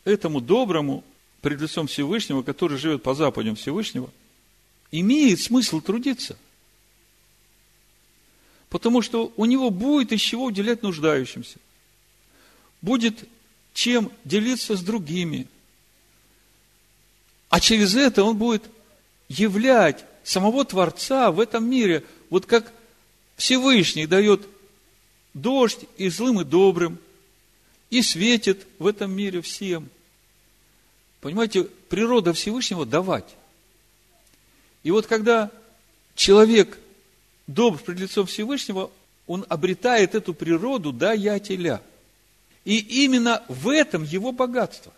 [0.03, 1.03] этому доброму,
[1.41, 4.09] пред лицом Всевышнего, который живет по западям Всевышнего,
[4.91, 6.37] имеет смысл трудиться.
[8.69, 11.59] Потому что у него будет из чего уделять нуждающимся.
[12.81, 13.27] Будет
[13.73, 15.47] чем делиться с другими.
[17.49, 18.63] А через это он будет
[19.29, 22.03] являть самого Творца в этом мире.
[22.29, 22.71] Вот как
[23.37, 24.47] Всевышний дает
[25.33, 26.97] дождь и злым, и добрым,
[27.89, 29.89] и светит в этом мире всем.
[31.21, 33.35] Понимаете, природа Всевышнего давать.
[34.83, 35.51] И вот когда
[36.15, 36.77] человек
[37.47, 38.91] добр пред лицом Всевышнего,
[39.27, 41.81] он обретает эту природу даятеля.
[42.63, 44.93] И именно в этом его богатство.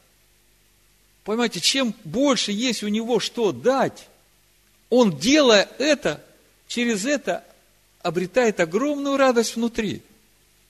[1.27, 4.07] Понимаете, чем больше есть у него что дать,
[4.89, 6.23] он, делая это,
[6.69, 7.43] через это
[8.01, 10.01] обретает огромную радость внутри.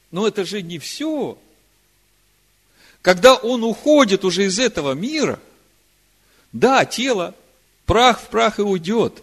[0.09, 1.37] Но это же не все.
[3.03, 5.39] Когда он уходит уже из этого мира,
[6.51, 7.35] да, тело,
[7.85, 9.21] прах в прах и уйдет.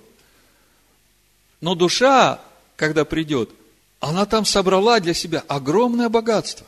[1.60, 2.40] Но душа,
[2.76, 3.50] когда придет,
[3.98, 6.64] она там собрала для себя огромное богатство.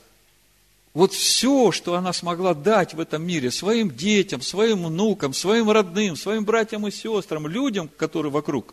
[0.97, 6.16] Вот все, что она смогла дать в этом мире своим детям, своим внукам, своим родным,
[6.16, 8.72] своим братьям и сестрам, людям, которые вокруг,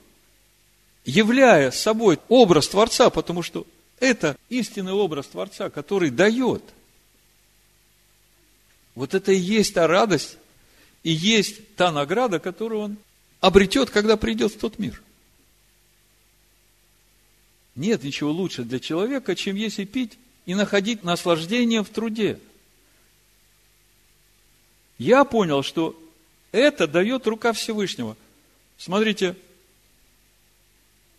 [1.03, 3.67] являя собой образ Творца, потому что
[3.99, 6.63] это истинный образ Творца, который дает–
[8.95, 10.37] вот это и есть та радость,
[11.03, 12.97] и есть та награда, которую он
[13.41, 15.01] обретет, когда придет в тот мир.
[17.75, 22.39] Нет ничего лучше для человека, чем есть и пить и находить наслаждение в труде.
[24.97, 25.99] Я понял, что
[26.51, 28.15] это дает рука Всевышнего.
[28.77, 29.35] Смотрите,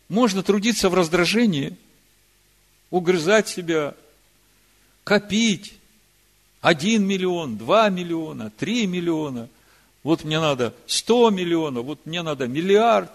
[0.09, 1.77] можно трудиться в раздражении,
[2.91, 3.95] угрызать себя,
[5.03, 5.75] копить,
[6.61, 9.49] один миллион, два миллиона, три миллиона.
[10.03, 13.11] Вот мне надо сто миллионов, вот мне надо миллиард.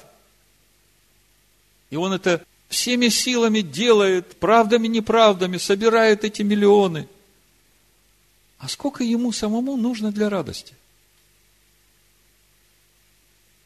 [1.90, 7.10] И он это всеми силами делает, правдами, неправдами, собирает эти миллионы.
[8.60, 10.76] А сколько ему самому нужно для радости?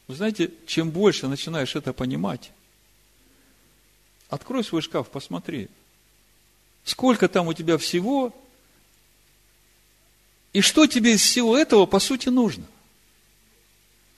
[0.08, 2.50] Вы знаете, чем больше начинаешь это понимать,
[4.28, 5.68] открой свой шкаф, посмотри,
[6.84, 8.34] сколько там у тебя всего,
[10.52, 12.64] и что тебе из всего этого, по сути, нужно?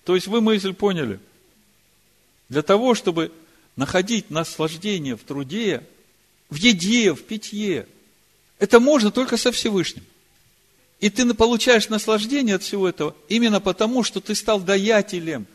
[0.04, 1.18] То есть вы мысль поняли.
[2.48, 3.32] Для того, чтобы
[3.76, 5.82] находить наслаждение в труде,
[6.50, 7.86] в еде, в питье,
[8.58, 10.04] это можно только со Всевышним.
[10.98, 15.46] И ты получаешь наслаждение от всего этого именно потому, что ты стал даятелем.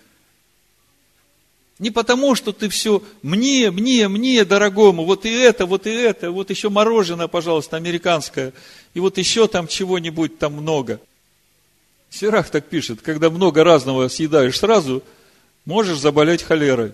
[1.80, 6.30] Не потому, что ты все мне, мне, мне, дорогому, вот и это, вот и это,
[6.30, 8.54] вот еще мороженое, пожалуйста, американское,
[8.94, 11.02] и вот еще там чего-нибудь там много.
[12.12, 15.02] Сирах так пишет, когда много разного съедаешь сразу,
[15.66, 16.92] можешь заболеть холерой.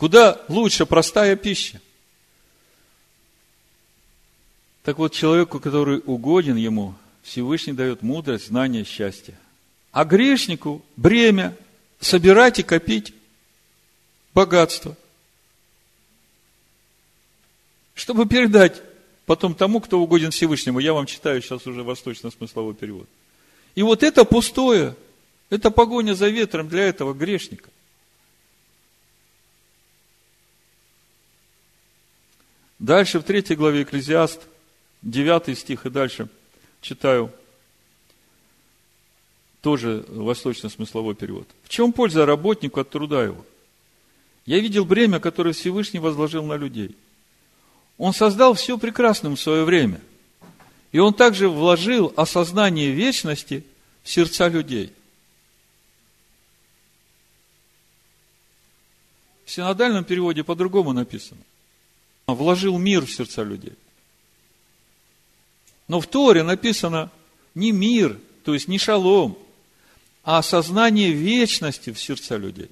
[0.00, 1.78] Куда лучше простая пища.
[4.82, 9.36] Так вот, человеку, который угоден ему, Всевышний дает мудрость, знание, счастье.
[9.92, 11.54] А грешнику бремя
[12.00, 13.12] собирать и копить
[14.32, 14.96] богатство.
[17.92, 18.80] Чтобы передать
[19.26, 20.78] потом тому, кто угоден Всевышнему.
[20.78, 23.06] Я вам читаю сейчас уже восточно-смысловой перевод.
[23.74, 24.96] И вот это пустое,
[25.50, 27.68] это погоня за ветром для этого грешника.
[32.80, 34.40] Дальше в третьей главе Экклезиаст,
[35.02, 36.30] 9 стих и дальше
[36.80, 37.30] читаю,
[39.60, 41.46] тоже восточно-смысловой перевод.
[41.62, 43.44] В чем польза работнику от труда его?
[44.46, 46.96] Я видел бремя, которое Всевышний возложил на людей.
[47.98, 50.00] Он создал все прекрасным в свое время.
[50.90, 53.62] И он также вложил осознание вечности
[54.02, 54.90] в сердца людей.
[59.44, 61.42] В синодальном переводе по-другому написано
[62.34, 63.74] вложил мир в сердца людей.
[65.88, 67.10] Но в Торе написано
[67.54, 69.38] не мир, то есть не шалом,
[70.22, 72.70] а осознание вечности в сердца людей.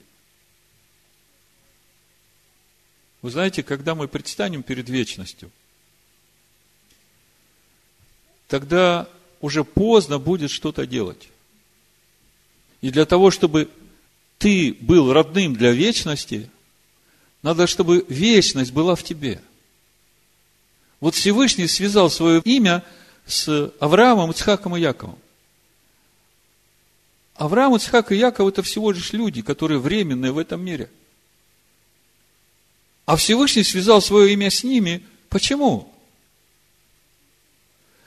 [3.22, 5.50] Вы знаете, когда мы предстанем перед вечностью,
[8.46, 9.08] тогда
[9.40, 11.28] уже поздно будет что-то делать.
[12.80, 13.68] И для того, чтобы
[14.38, 16.48] ты был родным для вечности,
[17.42, 19.40] надо, чтобы вечность была в тебе.
[21.00, 22.84] Вот Всевышний связал свое имя
[23.26, 25.18] с Авраамом, Ицхаком и Яковом.
[27.38, 30.90] Авраам, Ицхак и Яков– это всего лишь люди, которые временные в этом мире.
[33.06, 35.06] А Всевышний связал свое имя с ними.
[35.28, 35.90] Почему?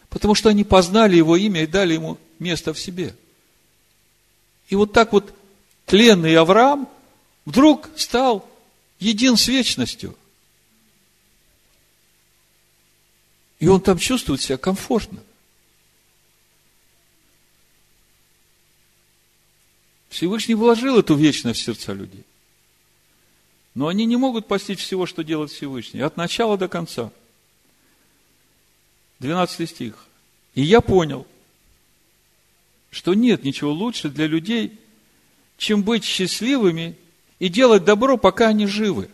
[0.10, 3.16] Потому что они познали его имя и дали ему место в себе.
[4.68, 5.34] И вот так вот
[5.86, 6.89] тленный Авраам
[7.46, 8.48] вдруг стал
[9.00, 10.16] един с вечностью.
[13.62, 15.22] И он там чувствует себя комфортно.
[20.09, 22.26] Всевышний вложил эту вечность в сердца людей.
[23.76, 27.12] Но они не могут постичь всего, что делает Всевышний, от начала до конца.
[29.20, 30.07] 12 стих.
[30.55, 31.28] И я понял,
[32.89, 34.80] что нет ничего лучше для людей,
[35.57, 36.97] чем быть счастливыми
[37.38, 39.07] и делать добро, пока они живы.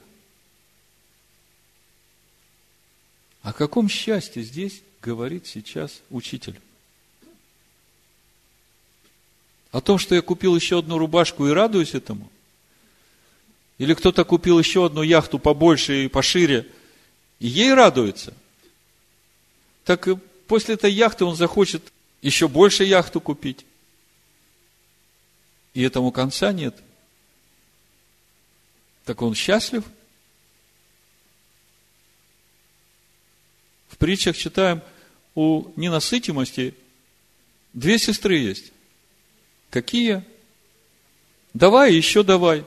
[3.47, 6.59] О каком счастье здесь говорит сейчас учитель?
[9.71, 12.29] О том, что я купил еще одну рубашку и радуюсь этому?
[13.77, 16.69] Или кто-то купил еще одну яхту побольше и пошире,
[17.39, 18.33] и ей радуется?
[19.85, 20.09] Так
[20.47, 23.65] после этой яхты он захочет еще больше яхту купить.
[25.73, 26.75] И этому конца нет.
[29.05, 29.85] Так он счастлив–
[33.97, 34.83] В притчах читаем,
[35.33, 36.75] у ненасытимости
[37.73, 38.71] две сестры есть.
[39.71, 40.23] Какие?
[41.55, 42.63] Давай, еще давай.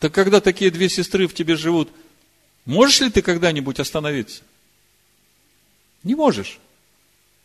[0.00, 1.90] Так когда такие две сестры в тебе живут,
[2.66, 4.42] можешь ли ты когда-нибудь остановиться?
[6.02, 6.58] Не можешь.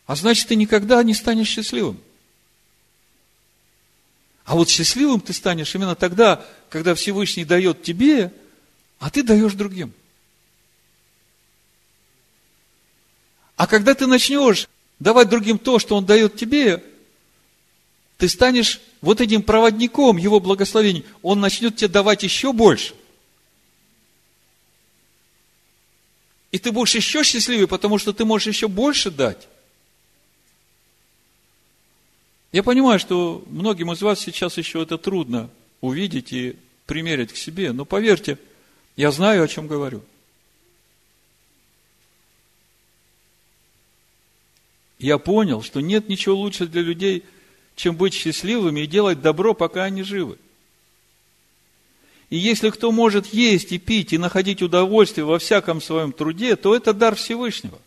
[0.04, 1.98] А значит, ты никогда не станешь счастливым.
[4.44, 8.30] А вот счастливым ты станешь именно тогда, когда Всевышний дает тебе,
[8.98, 9.94] а ты даешь другим.
[13.56, 16.82] А когда ты начнешь давать другим то, что Он дает тебе,
[18.16, 21.04] ты станешь вот этим проводником Его благословений.
[21.22, 22.94] Он начнет тебе давать еще больше.
[26.50, 29.48] И ты будешь еще счастливее, потому что ты можешь еще больше дать.
[32.52, 35.50] Я понимаю, что многим из вас сейчас еще это трудно
[35.80, 38.38] увидеть и примерить к себе, но поверьте,
[38.94, 40.02] я знаю, о чем говорю–
[45.04, 47.24] я понял, что нет ничего лучше для людей,
[47.76, 50.38] чем быть счастливыми и делать добро, пока они живы.
[52.30, 56.74] И если кто может есть и пить и находить удовольствие во всяком своем труде, то
[56.74, 57.78] это дар Всевышнего.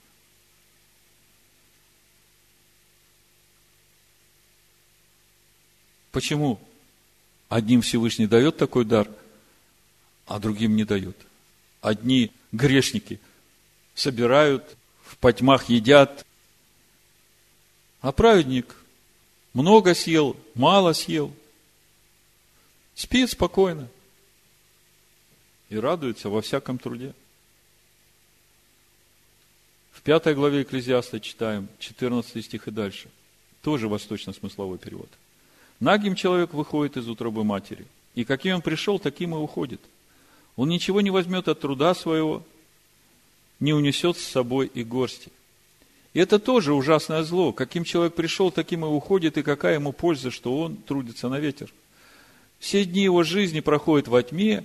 [6.12, 6.60] Почему
[7.50, 9.08] одним Всевышний дает такой дар,
[10.28, 11.18] а другим не дает?
[11.82, 13.20] Одни грешники
[13.96, 16.27] собирают в потьмах едят.
[18.02, 18.76] А праведник
[19.54, 21.34] много съел, мало съел.
[22.96, 23.88] Спит спокойно
[25.70, 27.14] и радуется во всяком труде.
[29.92, 33.10] В пятой главе Экклезиаста читаем 14 стих и дальше.
[33.62, 35.10] Тоже восточно-смысловой перевод.
[35.80, 37.86] Нагим человек выходит из утробы матери,
[38.16, 39.82] и каким он пришел, таким и уходит.
[40.56, 42.44] Он ничего не возьмет от труда своего,
[43.60, 45.32] не унесет с собой и горсти.
[46.14, 47.54] И это тоже ужасное зло.
[47.54, 51.74] Каким человек пришел, таким и уходит, и какая ему польза, что он трудится на ветер.
[52.60, 54.64] Все дни его жизни проходят во тьме,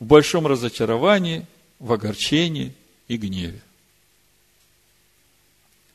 [0.00, 1.46] в большом разочаровании,
[1.78, 2.74] в огорчении
[3.08, 3.60] и гневе.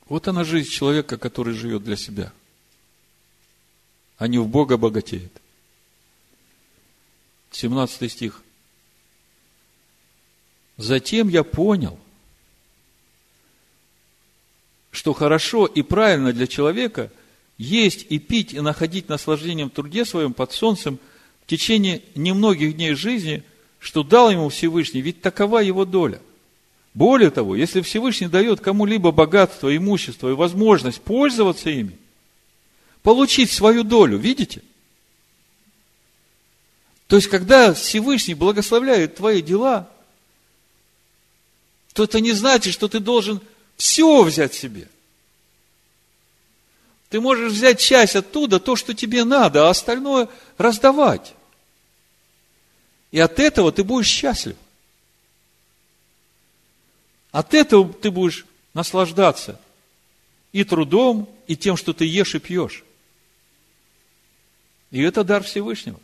[0.08, 2.32] Вот она жизнь человека, который живет для себя,
[4.18, 5.42] а не в Бога богатеет.
[7.52, 8.44] 17 стих.
[10.78, 11.98] Затем я понял,
[14.96, 17.12] что хорошо и правильно для человека
[17.58, 21.00] есть и пить, и находить наслаждением в труде своем под солнцем
[21.43, 23.43] в течение немногих дней жизни,
[23.80, 26.22] что дал ему Всевышний, ведь такова его доля.
[26.93, 31.98] Более того, если Всевышний дает кому-либо богатство, имущество и возможность пользоваться ими,
[33.04, 34.62] получить свою долю, видите?
[37.08, 39.89] То есть, когда Всевышний благословляет твои дела,
[41.93, 43.41] то это не значит, что ты должен
[43.78, 44.88] все взять себе.
[47.10, 51.34] Ты можешь взять часть оттуда, то, что тебе надо, а остальное раздавать.
[53.12, 54.58] И от этого ты будешь счастлив.
[57.32, 59.60] От этого ты будешь наслаждаться
[60.52, 62.84] и трудом, и тем, что ты ешь и пьешь.
[64.92, 66.00] И это дар Всевышнего.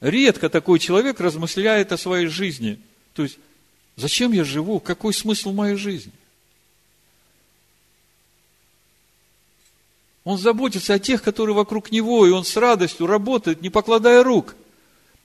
[0.00, 2.80] Редко такой человек размышляет о своей жизни.
[3.14, 3.38] То есть,
[3.98, 4.78] Зачем я живу?
[4.78, 6.12] Какой смысл моей жизни?
[10.22, 14.54] Он заботится о тех, которые вокруг него, и он с радостью работает, не покладая рук.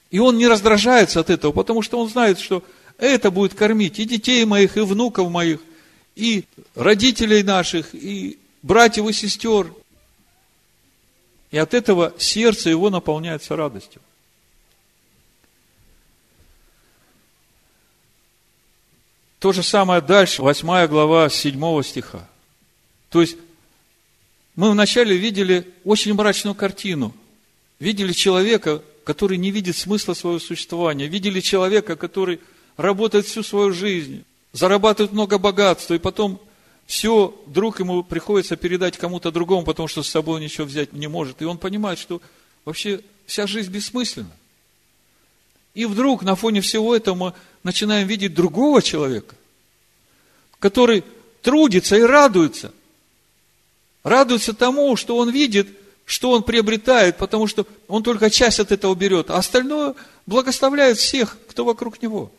[0.10, 2.64] И он не раздражается от этого, потому что он знает, что
[2.98, 5.60] это будет кормить и детей моих, и внуков моих,
[6.16, 9.72] и родителей наших, и братьев и сестер.
[11.52, 14.02] И от этого сердце его наполняется радостью.
[19.44, 22.26] То же самое дальше, 8 глава 7 стиха.
[23.10, 23.36] То есть,
[24.56, 27.14] мы вначале видели очень мрачную картину.
[27.78, 31.08] Видели человека, который не видит смысла своего существования.
[31.08, 32.40] Видели человека, который
[32.78, 34.24] работает всю свою жизнь,
[34.54, 36.40] зарабатывает много богатства, и потом
[36.86, 41.42] все вдруг ему приходится передать кому-то другому, потому что с собой ничего взять не может.
[41.42, 42.22] И он понимает, что
[42.64, 44.32] вообще вся жизнь бессмысленна.
[45.74, 49.36] И вдруг на фоне всего этого начинаем видеть другого человека,
[50.60, 51.04] который
[51.42, 52.74] трудится и радуется.
[54.04, 55.68] Радуется тому, что он видит,
[56.06, 59.96] что он приобретает, потому что он только часть от этого берет, а остальное
[60.26, 62.32] благословляет всех, кто вокруг него.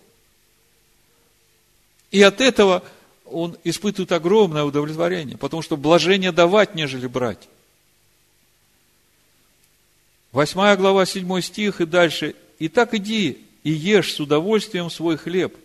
[2.10, 2.84] И от этого
[3.24, 7.48] он испытывает огромное удовлетворение, потому что блажение давать, нежели брать.
[10.30, 12.34] Восьмая глава, седьмой стих и дальше.
[12.58, 15.56] И так иди и ешь с удовольствием свой хлеб,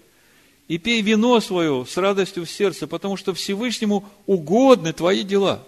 [0.68, 5.64] и пей вино свое с радостью в сердце, потому что Всевышнему угодны твои дела.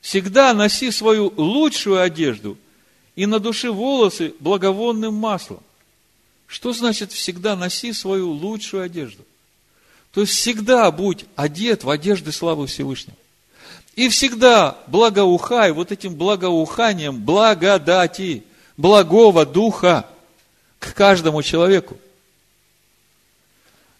[0.00, 2.56] Всегда носи свою лучшую одежду
[3.14, 5.60] и на душе волосы благовонным маслом.
[6.46, 9.24] Что значит всегда носи свою лучшую одежду?
[10.12, 13.16] То есть всегда будь одет в одежды славы Всевышнего.
[13.96, 18.44] И всегда благоухай вот этим благоуханием благодати
[18.76, 20.08] благого духа
[20.78, 21.98] к каждому человеку.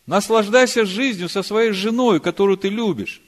[0.06, 3.20] Наслаждайся жизнью со своей женой, которую ты любишь.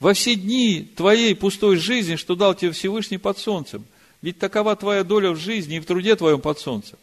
[0.00, 3.84] Во все дни твоей пустой жизни, что дал тебе Всевышний под солнцем.
[4.22, 6.98] Ведь такова твоя доля в жизни и в труде твоем под солнцем.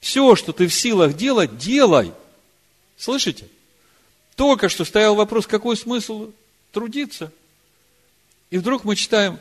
[0.00, 2.12] Все, что ты в силах делать, делай.
[2.96, 3.48] Слышите?
[4.36, 6.30] Только что стоял вопрос, какой смысл
[6.72, 7.32] трудиться?
[8.50, 9.38] И вдруг мы читаем,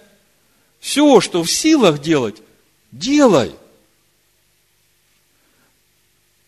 [0.80, 2.42] все, что в силах делать,
[2.92, 3.54] делай.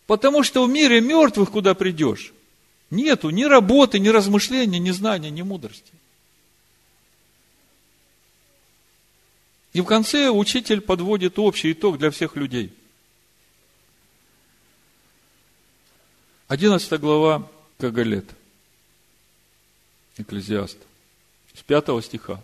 [0.08, 2.34] Потому что в мире мертвых куда придешь?
[2.91, 5.91] Нету ни работы, ни размышления, ни знания, ни мудрости.
[9.74, 12.72] И в конце учитель подводит общий итог для всех людей.
[16.47, 17.49] 11 глава
[17.80, 18.30] Кагалет,
[20.18, 20.78] Экклезиаст,
[21.56, 22.41] с 5 стиха.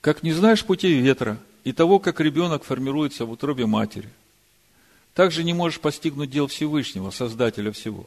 [0.00, 4.08] Как не знаешь путей ветра и того, как ребенок формируется в утробе матери–
[5.16, 8.06] также не можешь постигнуть дел Всевышнего, Создателя всего.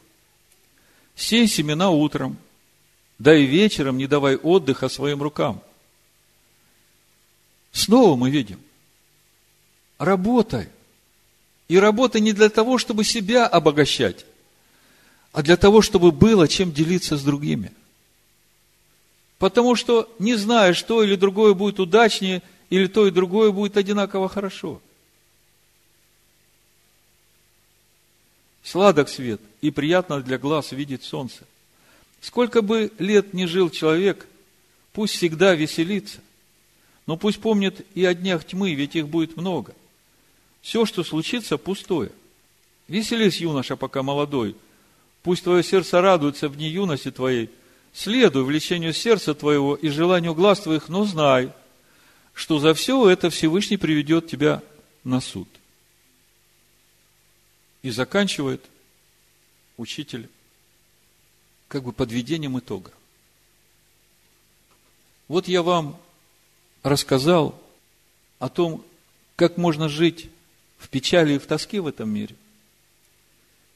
[1.15, 2.37] Сей семена утром,
[3.17, 5.59] да и вечером не давай отдыха своим рукам.
[7.71, 8.59] Снова мы видим,
[9.97, 10.69] работай.
[11.67, 14.27] И работа не для того, чтобы себя обогащать,
[15.31, 17.73] а для того, чтобы было чем делиться с другими.
[19.39, 24.29] Потому что не знаешь, что или другое будет удачнее, или то и другое будет одинаково
[24.29, 24.79] хорошо.
[28.69, 31.43] Сладок свет и приятно для глаз видеть солнце.
[32.21, 34.27] Сколько бы лет не жил человек,
[34.93, 36.19] пусть всегда веселится,
[37.07, 39.73] но пусть помнит и о днях тьмы, ведь их будет много.
[40.61, 42.11] Все, что случится, пустое.
[42.87, 44.55] Веселись, юноша, пока молодой.
[45.23, 47.49] Пусть твое сердце радуется в дни юности твоей.
[47.91, 51.51] Следуй влечению сердца твоего и желанию глаз твоих, но знай,
[52.35, 54.61] что за все это Всевышний приведет тебя
[55.03, 55.47] на суд.
[57.81, 58.65] И заканчивает
[59.77, 60.29] учитель
[61.67, 62.91] как бы подведением итога.
[65.27, 65.97] Вот я вам
[66.83, 67.59] рассказал
[68.39, 68.83] о том,
[69.35, 70.29] как можно жить
[70.77, 72.35] в печали и в тоске в этом мире.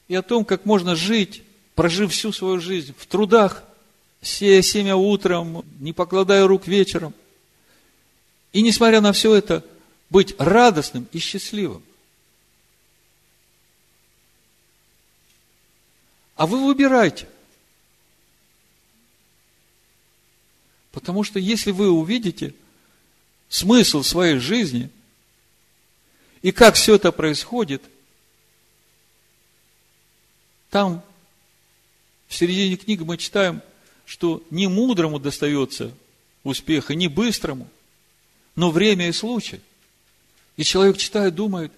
[0.08, 1.42] И о том, как можно жить,
[1.74, 3.64] прожив всю свою жизнь в трудах,
[4.20, 7.14] сея семя утром, не покладая рук вечером.
[8.52, 9.64] И несмотря на все это,
[10.10, 11.82] быть радостным и счастливым.
[16.36, 17.28] А вы выбирайте.
[20.90, 22.54] Потому что если вы увидите
[23.48, 24.90] смысл своей жизни
[26.42, 27.82] и как все это происходит,
[30.70, 31.02] там
[32.28, 33.62] в середине книги мы читаем,
[34.04, 35.94] что не мудрому достается
[36.42, 37.68] успех, и не быстрому,
[38.56, 39.60] но время и случай.
[40.56, 41.72] И человек читает, думает,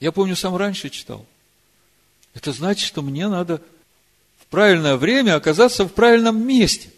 [0.00, 1.26] я помню, сам раньше читал,
[2.34, 3.62] это значит, что мне надо
[4.38, 6.90] в правильное время оказаться в правильном месте.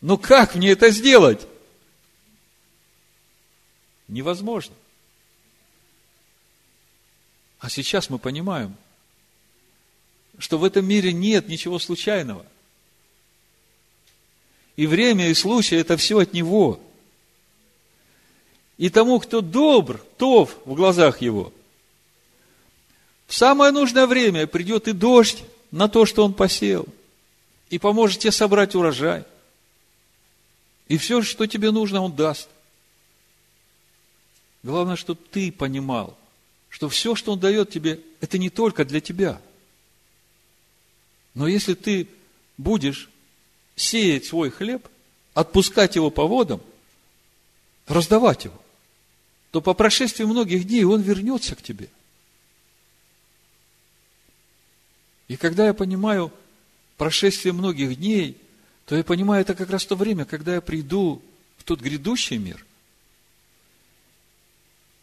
[0.00, 1.46] Но как мне это сделать?
[4.08, 4.74] Невозможно.
[7.60, 8.74] А сейчас мы понимаем,
[10.38, 12.46] что в этом мире нет ничего случайного.
[14.76, 16.80] И время, и случай– это все от Него.
[18.78, 21.52] И тому, кто добр, тов в глазах Его,
[23.30, 26.84] в самое нужное время придет и дождь на то, что он посеял,
[27.68, 29.22] и поможет тебе собрать урожай.
[30.88, 32.48] И все, что тебе нужно, он даст.
[34.64, 36.18] Главное, чтобы ты понимал,
[36.70, 39.40] что все, что он дает тебе, это не только для тебя.
[41.34, 42.08] Но если ты
[42.58, 43.08] будешь
[43.76, 44.88] сеять свой хлеб,
[45.34, 46.60] отпускать его по водам,
[47.86, 48.60] раздавать его,
[49.52, 51.90] то по прошествии многих дней он вернется к тебе–
[55.30, 56.32] И когда я понимаю
[56.96, 58.36] прошествие многих дней,
[58.84, 61.22] то я понимаю, это как раз то время, когда я приду
[61.56, 62.66] в тот грядущий мир.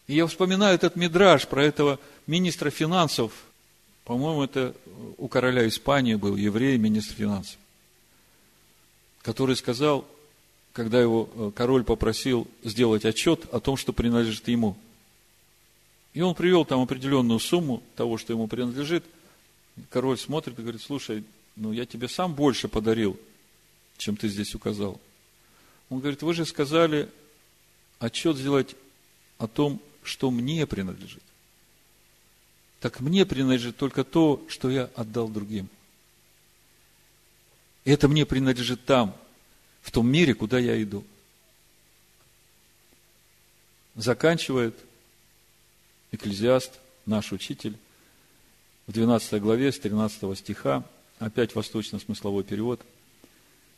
[0.07, 1.97] И я вспоминаю этот мидраж про этого
[2.27, 3.31] министра финансов,
[4.03, 4.75] по-моему, это
[5.17, 7.57] у короля Испании был еврей, министр финансов,
[9.21, 10.05] который сказал,
[10.73, 14.75] когда его э, король попросил сделать отчет о том, что принадлежит ему.
[16.13, 19.05] И он привел там определенную сумму того, что ему принадлежит–
[19.89, 21.23] король смотрит и говорит, слушай,
[21.55, 23.19] ну я тебе сам больше подарил,
[23.97, 24.99] чем ты здесь указал.
[25.89, 27.09] Он говорит, вы же сказали
[27.99, 28.75] отчет сделать
[29.37, 31.23] о том, что мне принадлежит.
[32.79, 35.67] Так мне принадлежит только то, что я отдал другим.
[37.85, 39.15] И это мне принадлежит там,
[39.81, 41.03] в том мире, куда я иду.
[43.95, 44.77] Заканчивает
[46.11, 47.77] экклезиаст, наш учитель,
[48.87, 50.83] в 12 главе с 13 стиха,
[51.19, 52.81] опять восточно-смысловой перевод.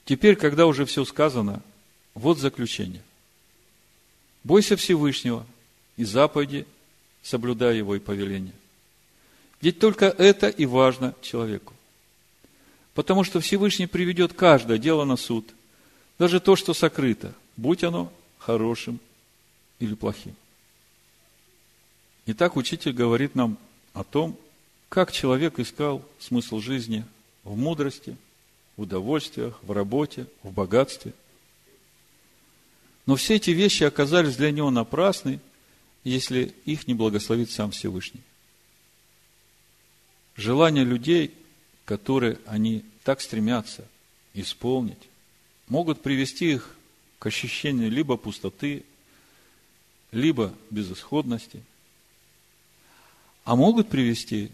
[0.06, 1.62] Теперь, когда уже все сказано,
[2.14, 3.02] вот заключение.
[4.44, 5.46] Бойся Всевышнего
[5.98, 6.66] и заповеди,
[7.22, 8.54] соблюдай его и повеления.
[9.62, 11.74] Ведь только это и важно человеку.
[12.94, 15.46] Потому что Всевышний приведет каждое дело на суд,
[16.18, 19.00] даже то, что сокрыто, будь оно хорошим
[19.80, 20.36] или плохим.
[22.26, 23.58] Итак, учитель говорит нам
[23.94, 24.38] о том,
[24.90, 27.06] как человек искал смысл жизни
[27.44, 28.18] в мудрости,
[28.76, 31.14] в удовольствиях, в работе, в богатстве.
[33.06, 35.40] Но все эти вещи оказались для него напрасны,
[36.04, 38.22] если их не благословит сам Всевышний.
[40.36, 41.34] Желания людей,
[41.86, 43.86] которые они так стремятся
[44.34, 45.10] исполнить,
[45.68, 46.76] могут привести их
[47.20, 48.86] к ощущению либо пустоты,
[50.12, 51.62] либо безысходности.
[53.44, 54.52] а могут привести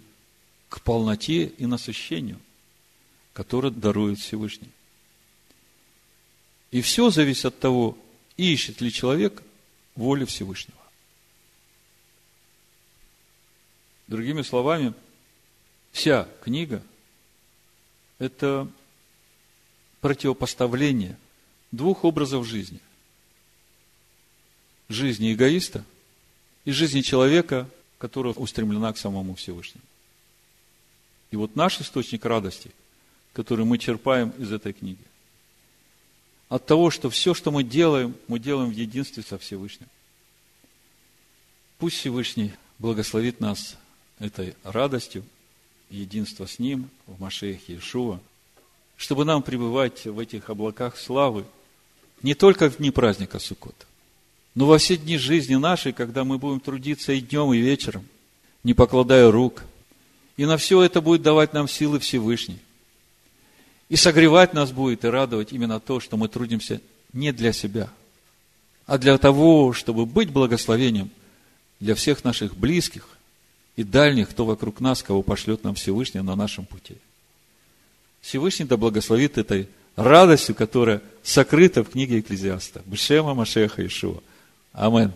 [0.75, 2.37] к полноте и насыщению,
[3.31, 4.71] которое дарует Всевышний.
[6.71, 7.97] И все зависит от того,
[8.35, 9.41] ищет ли человек
[9.95, 10.77] воли Всевышнего.
[14.07, 14.93] Другими словами,
[15.93, 16.83] вся книга–
[18.19, 18.69] это
[20.01, 21.17] противопоставление
[21.71, 22.81] двух образов жизни.
[24.89, 25.85] Жизни эгоиста
[26.65, 29.85] и жизни человека, которая устремлена к самому Всевышнему.
[31.35, 32.71] И вот наш источник радости,
[33.33, 35.03] который мы черпаем из этой книги,
[36.47, 39.89] от того, что все, что мы делаем, мы делаем в единстве со Всевышним.
[41.77, 43.75] Пусть Всевышний благословит нас
[44.17, 45.25] этой радостью,
[45.89, 48.21] единства с Ним в Машехе Иешуа,
[48.95, 51.45] чтобы нам пребывать в этих облаках славы
[52.21, 53.85] не только в дни праздника Суккота,
[54.53, 58.07] но во все дни жизни нашей, когда мы будем трудиться и днем, и вечером,
[58.63, 59.65] не покладая рук.
[60.37, 62.59] И на все это будет давать нам силы Всевышний.
[63.89, 66.81] И согревать нас будет и радовать именно то, что мы трудимся
[67.13, 67.89] не для себя,
[68.85, 71.09] а для того, чтобы быть благословением
[71.79, 73.07] для всех наших близких,
[73.75, 76.95] и дальних, кто вокруг нас, кого пошлет нам Всевышний на нашем пути.
[78.21, 82.81] Всевышний да благословит этой радостью, которая сокрыта в книге Экклезиаста.
[82.85, 84.21] Бешема Машеха Ишуа.
[84.71, 85.11] Амин.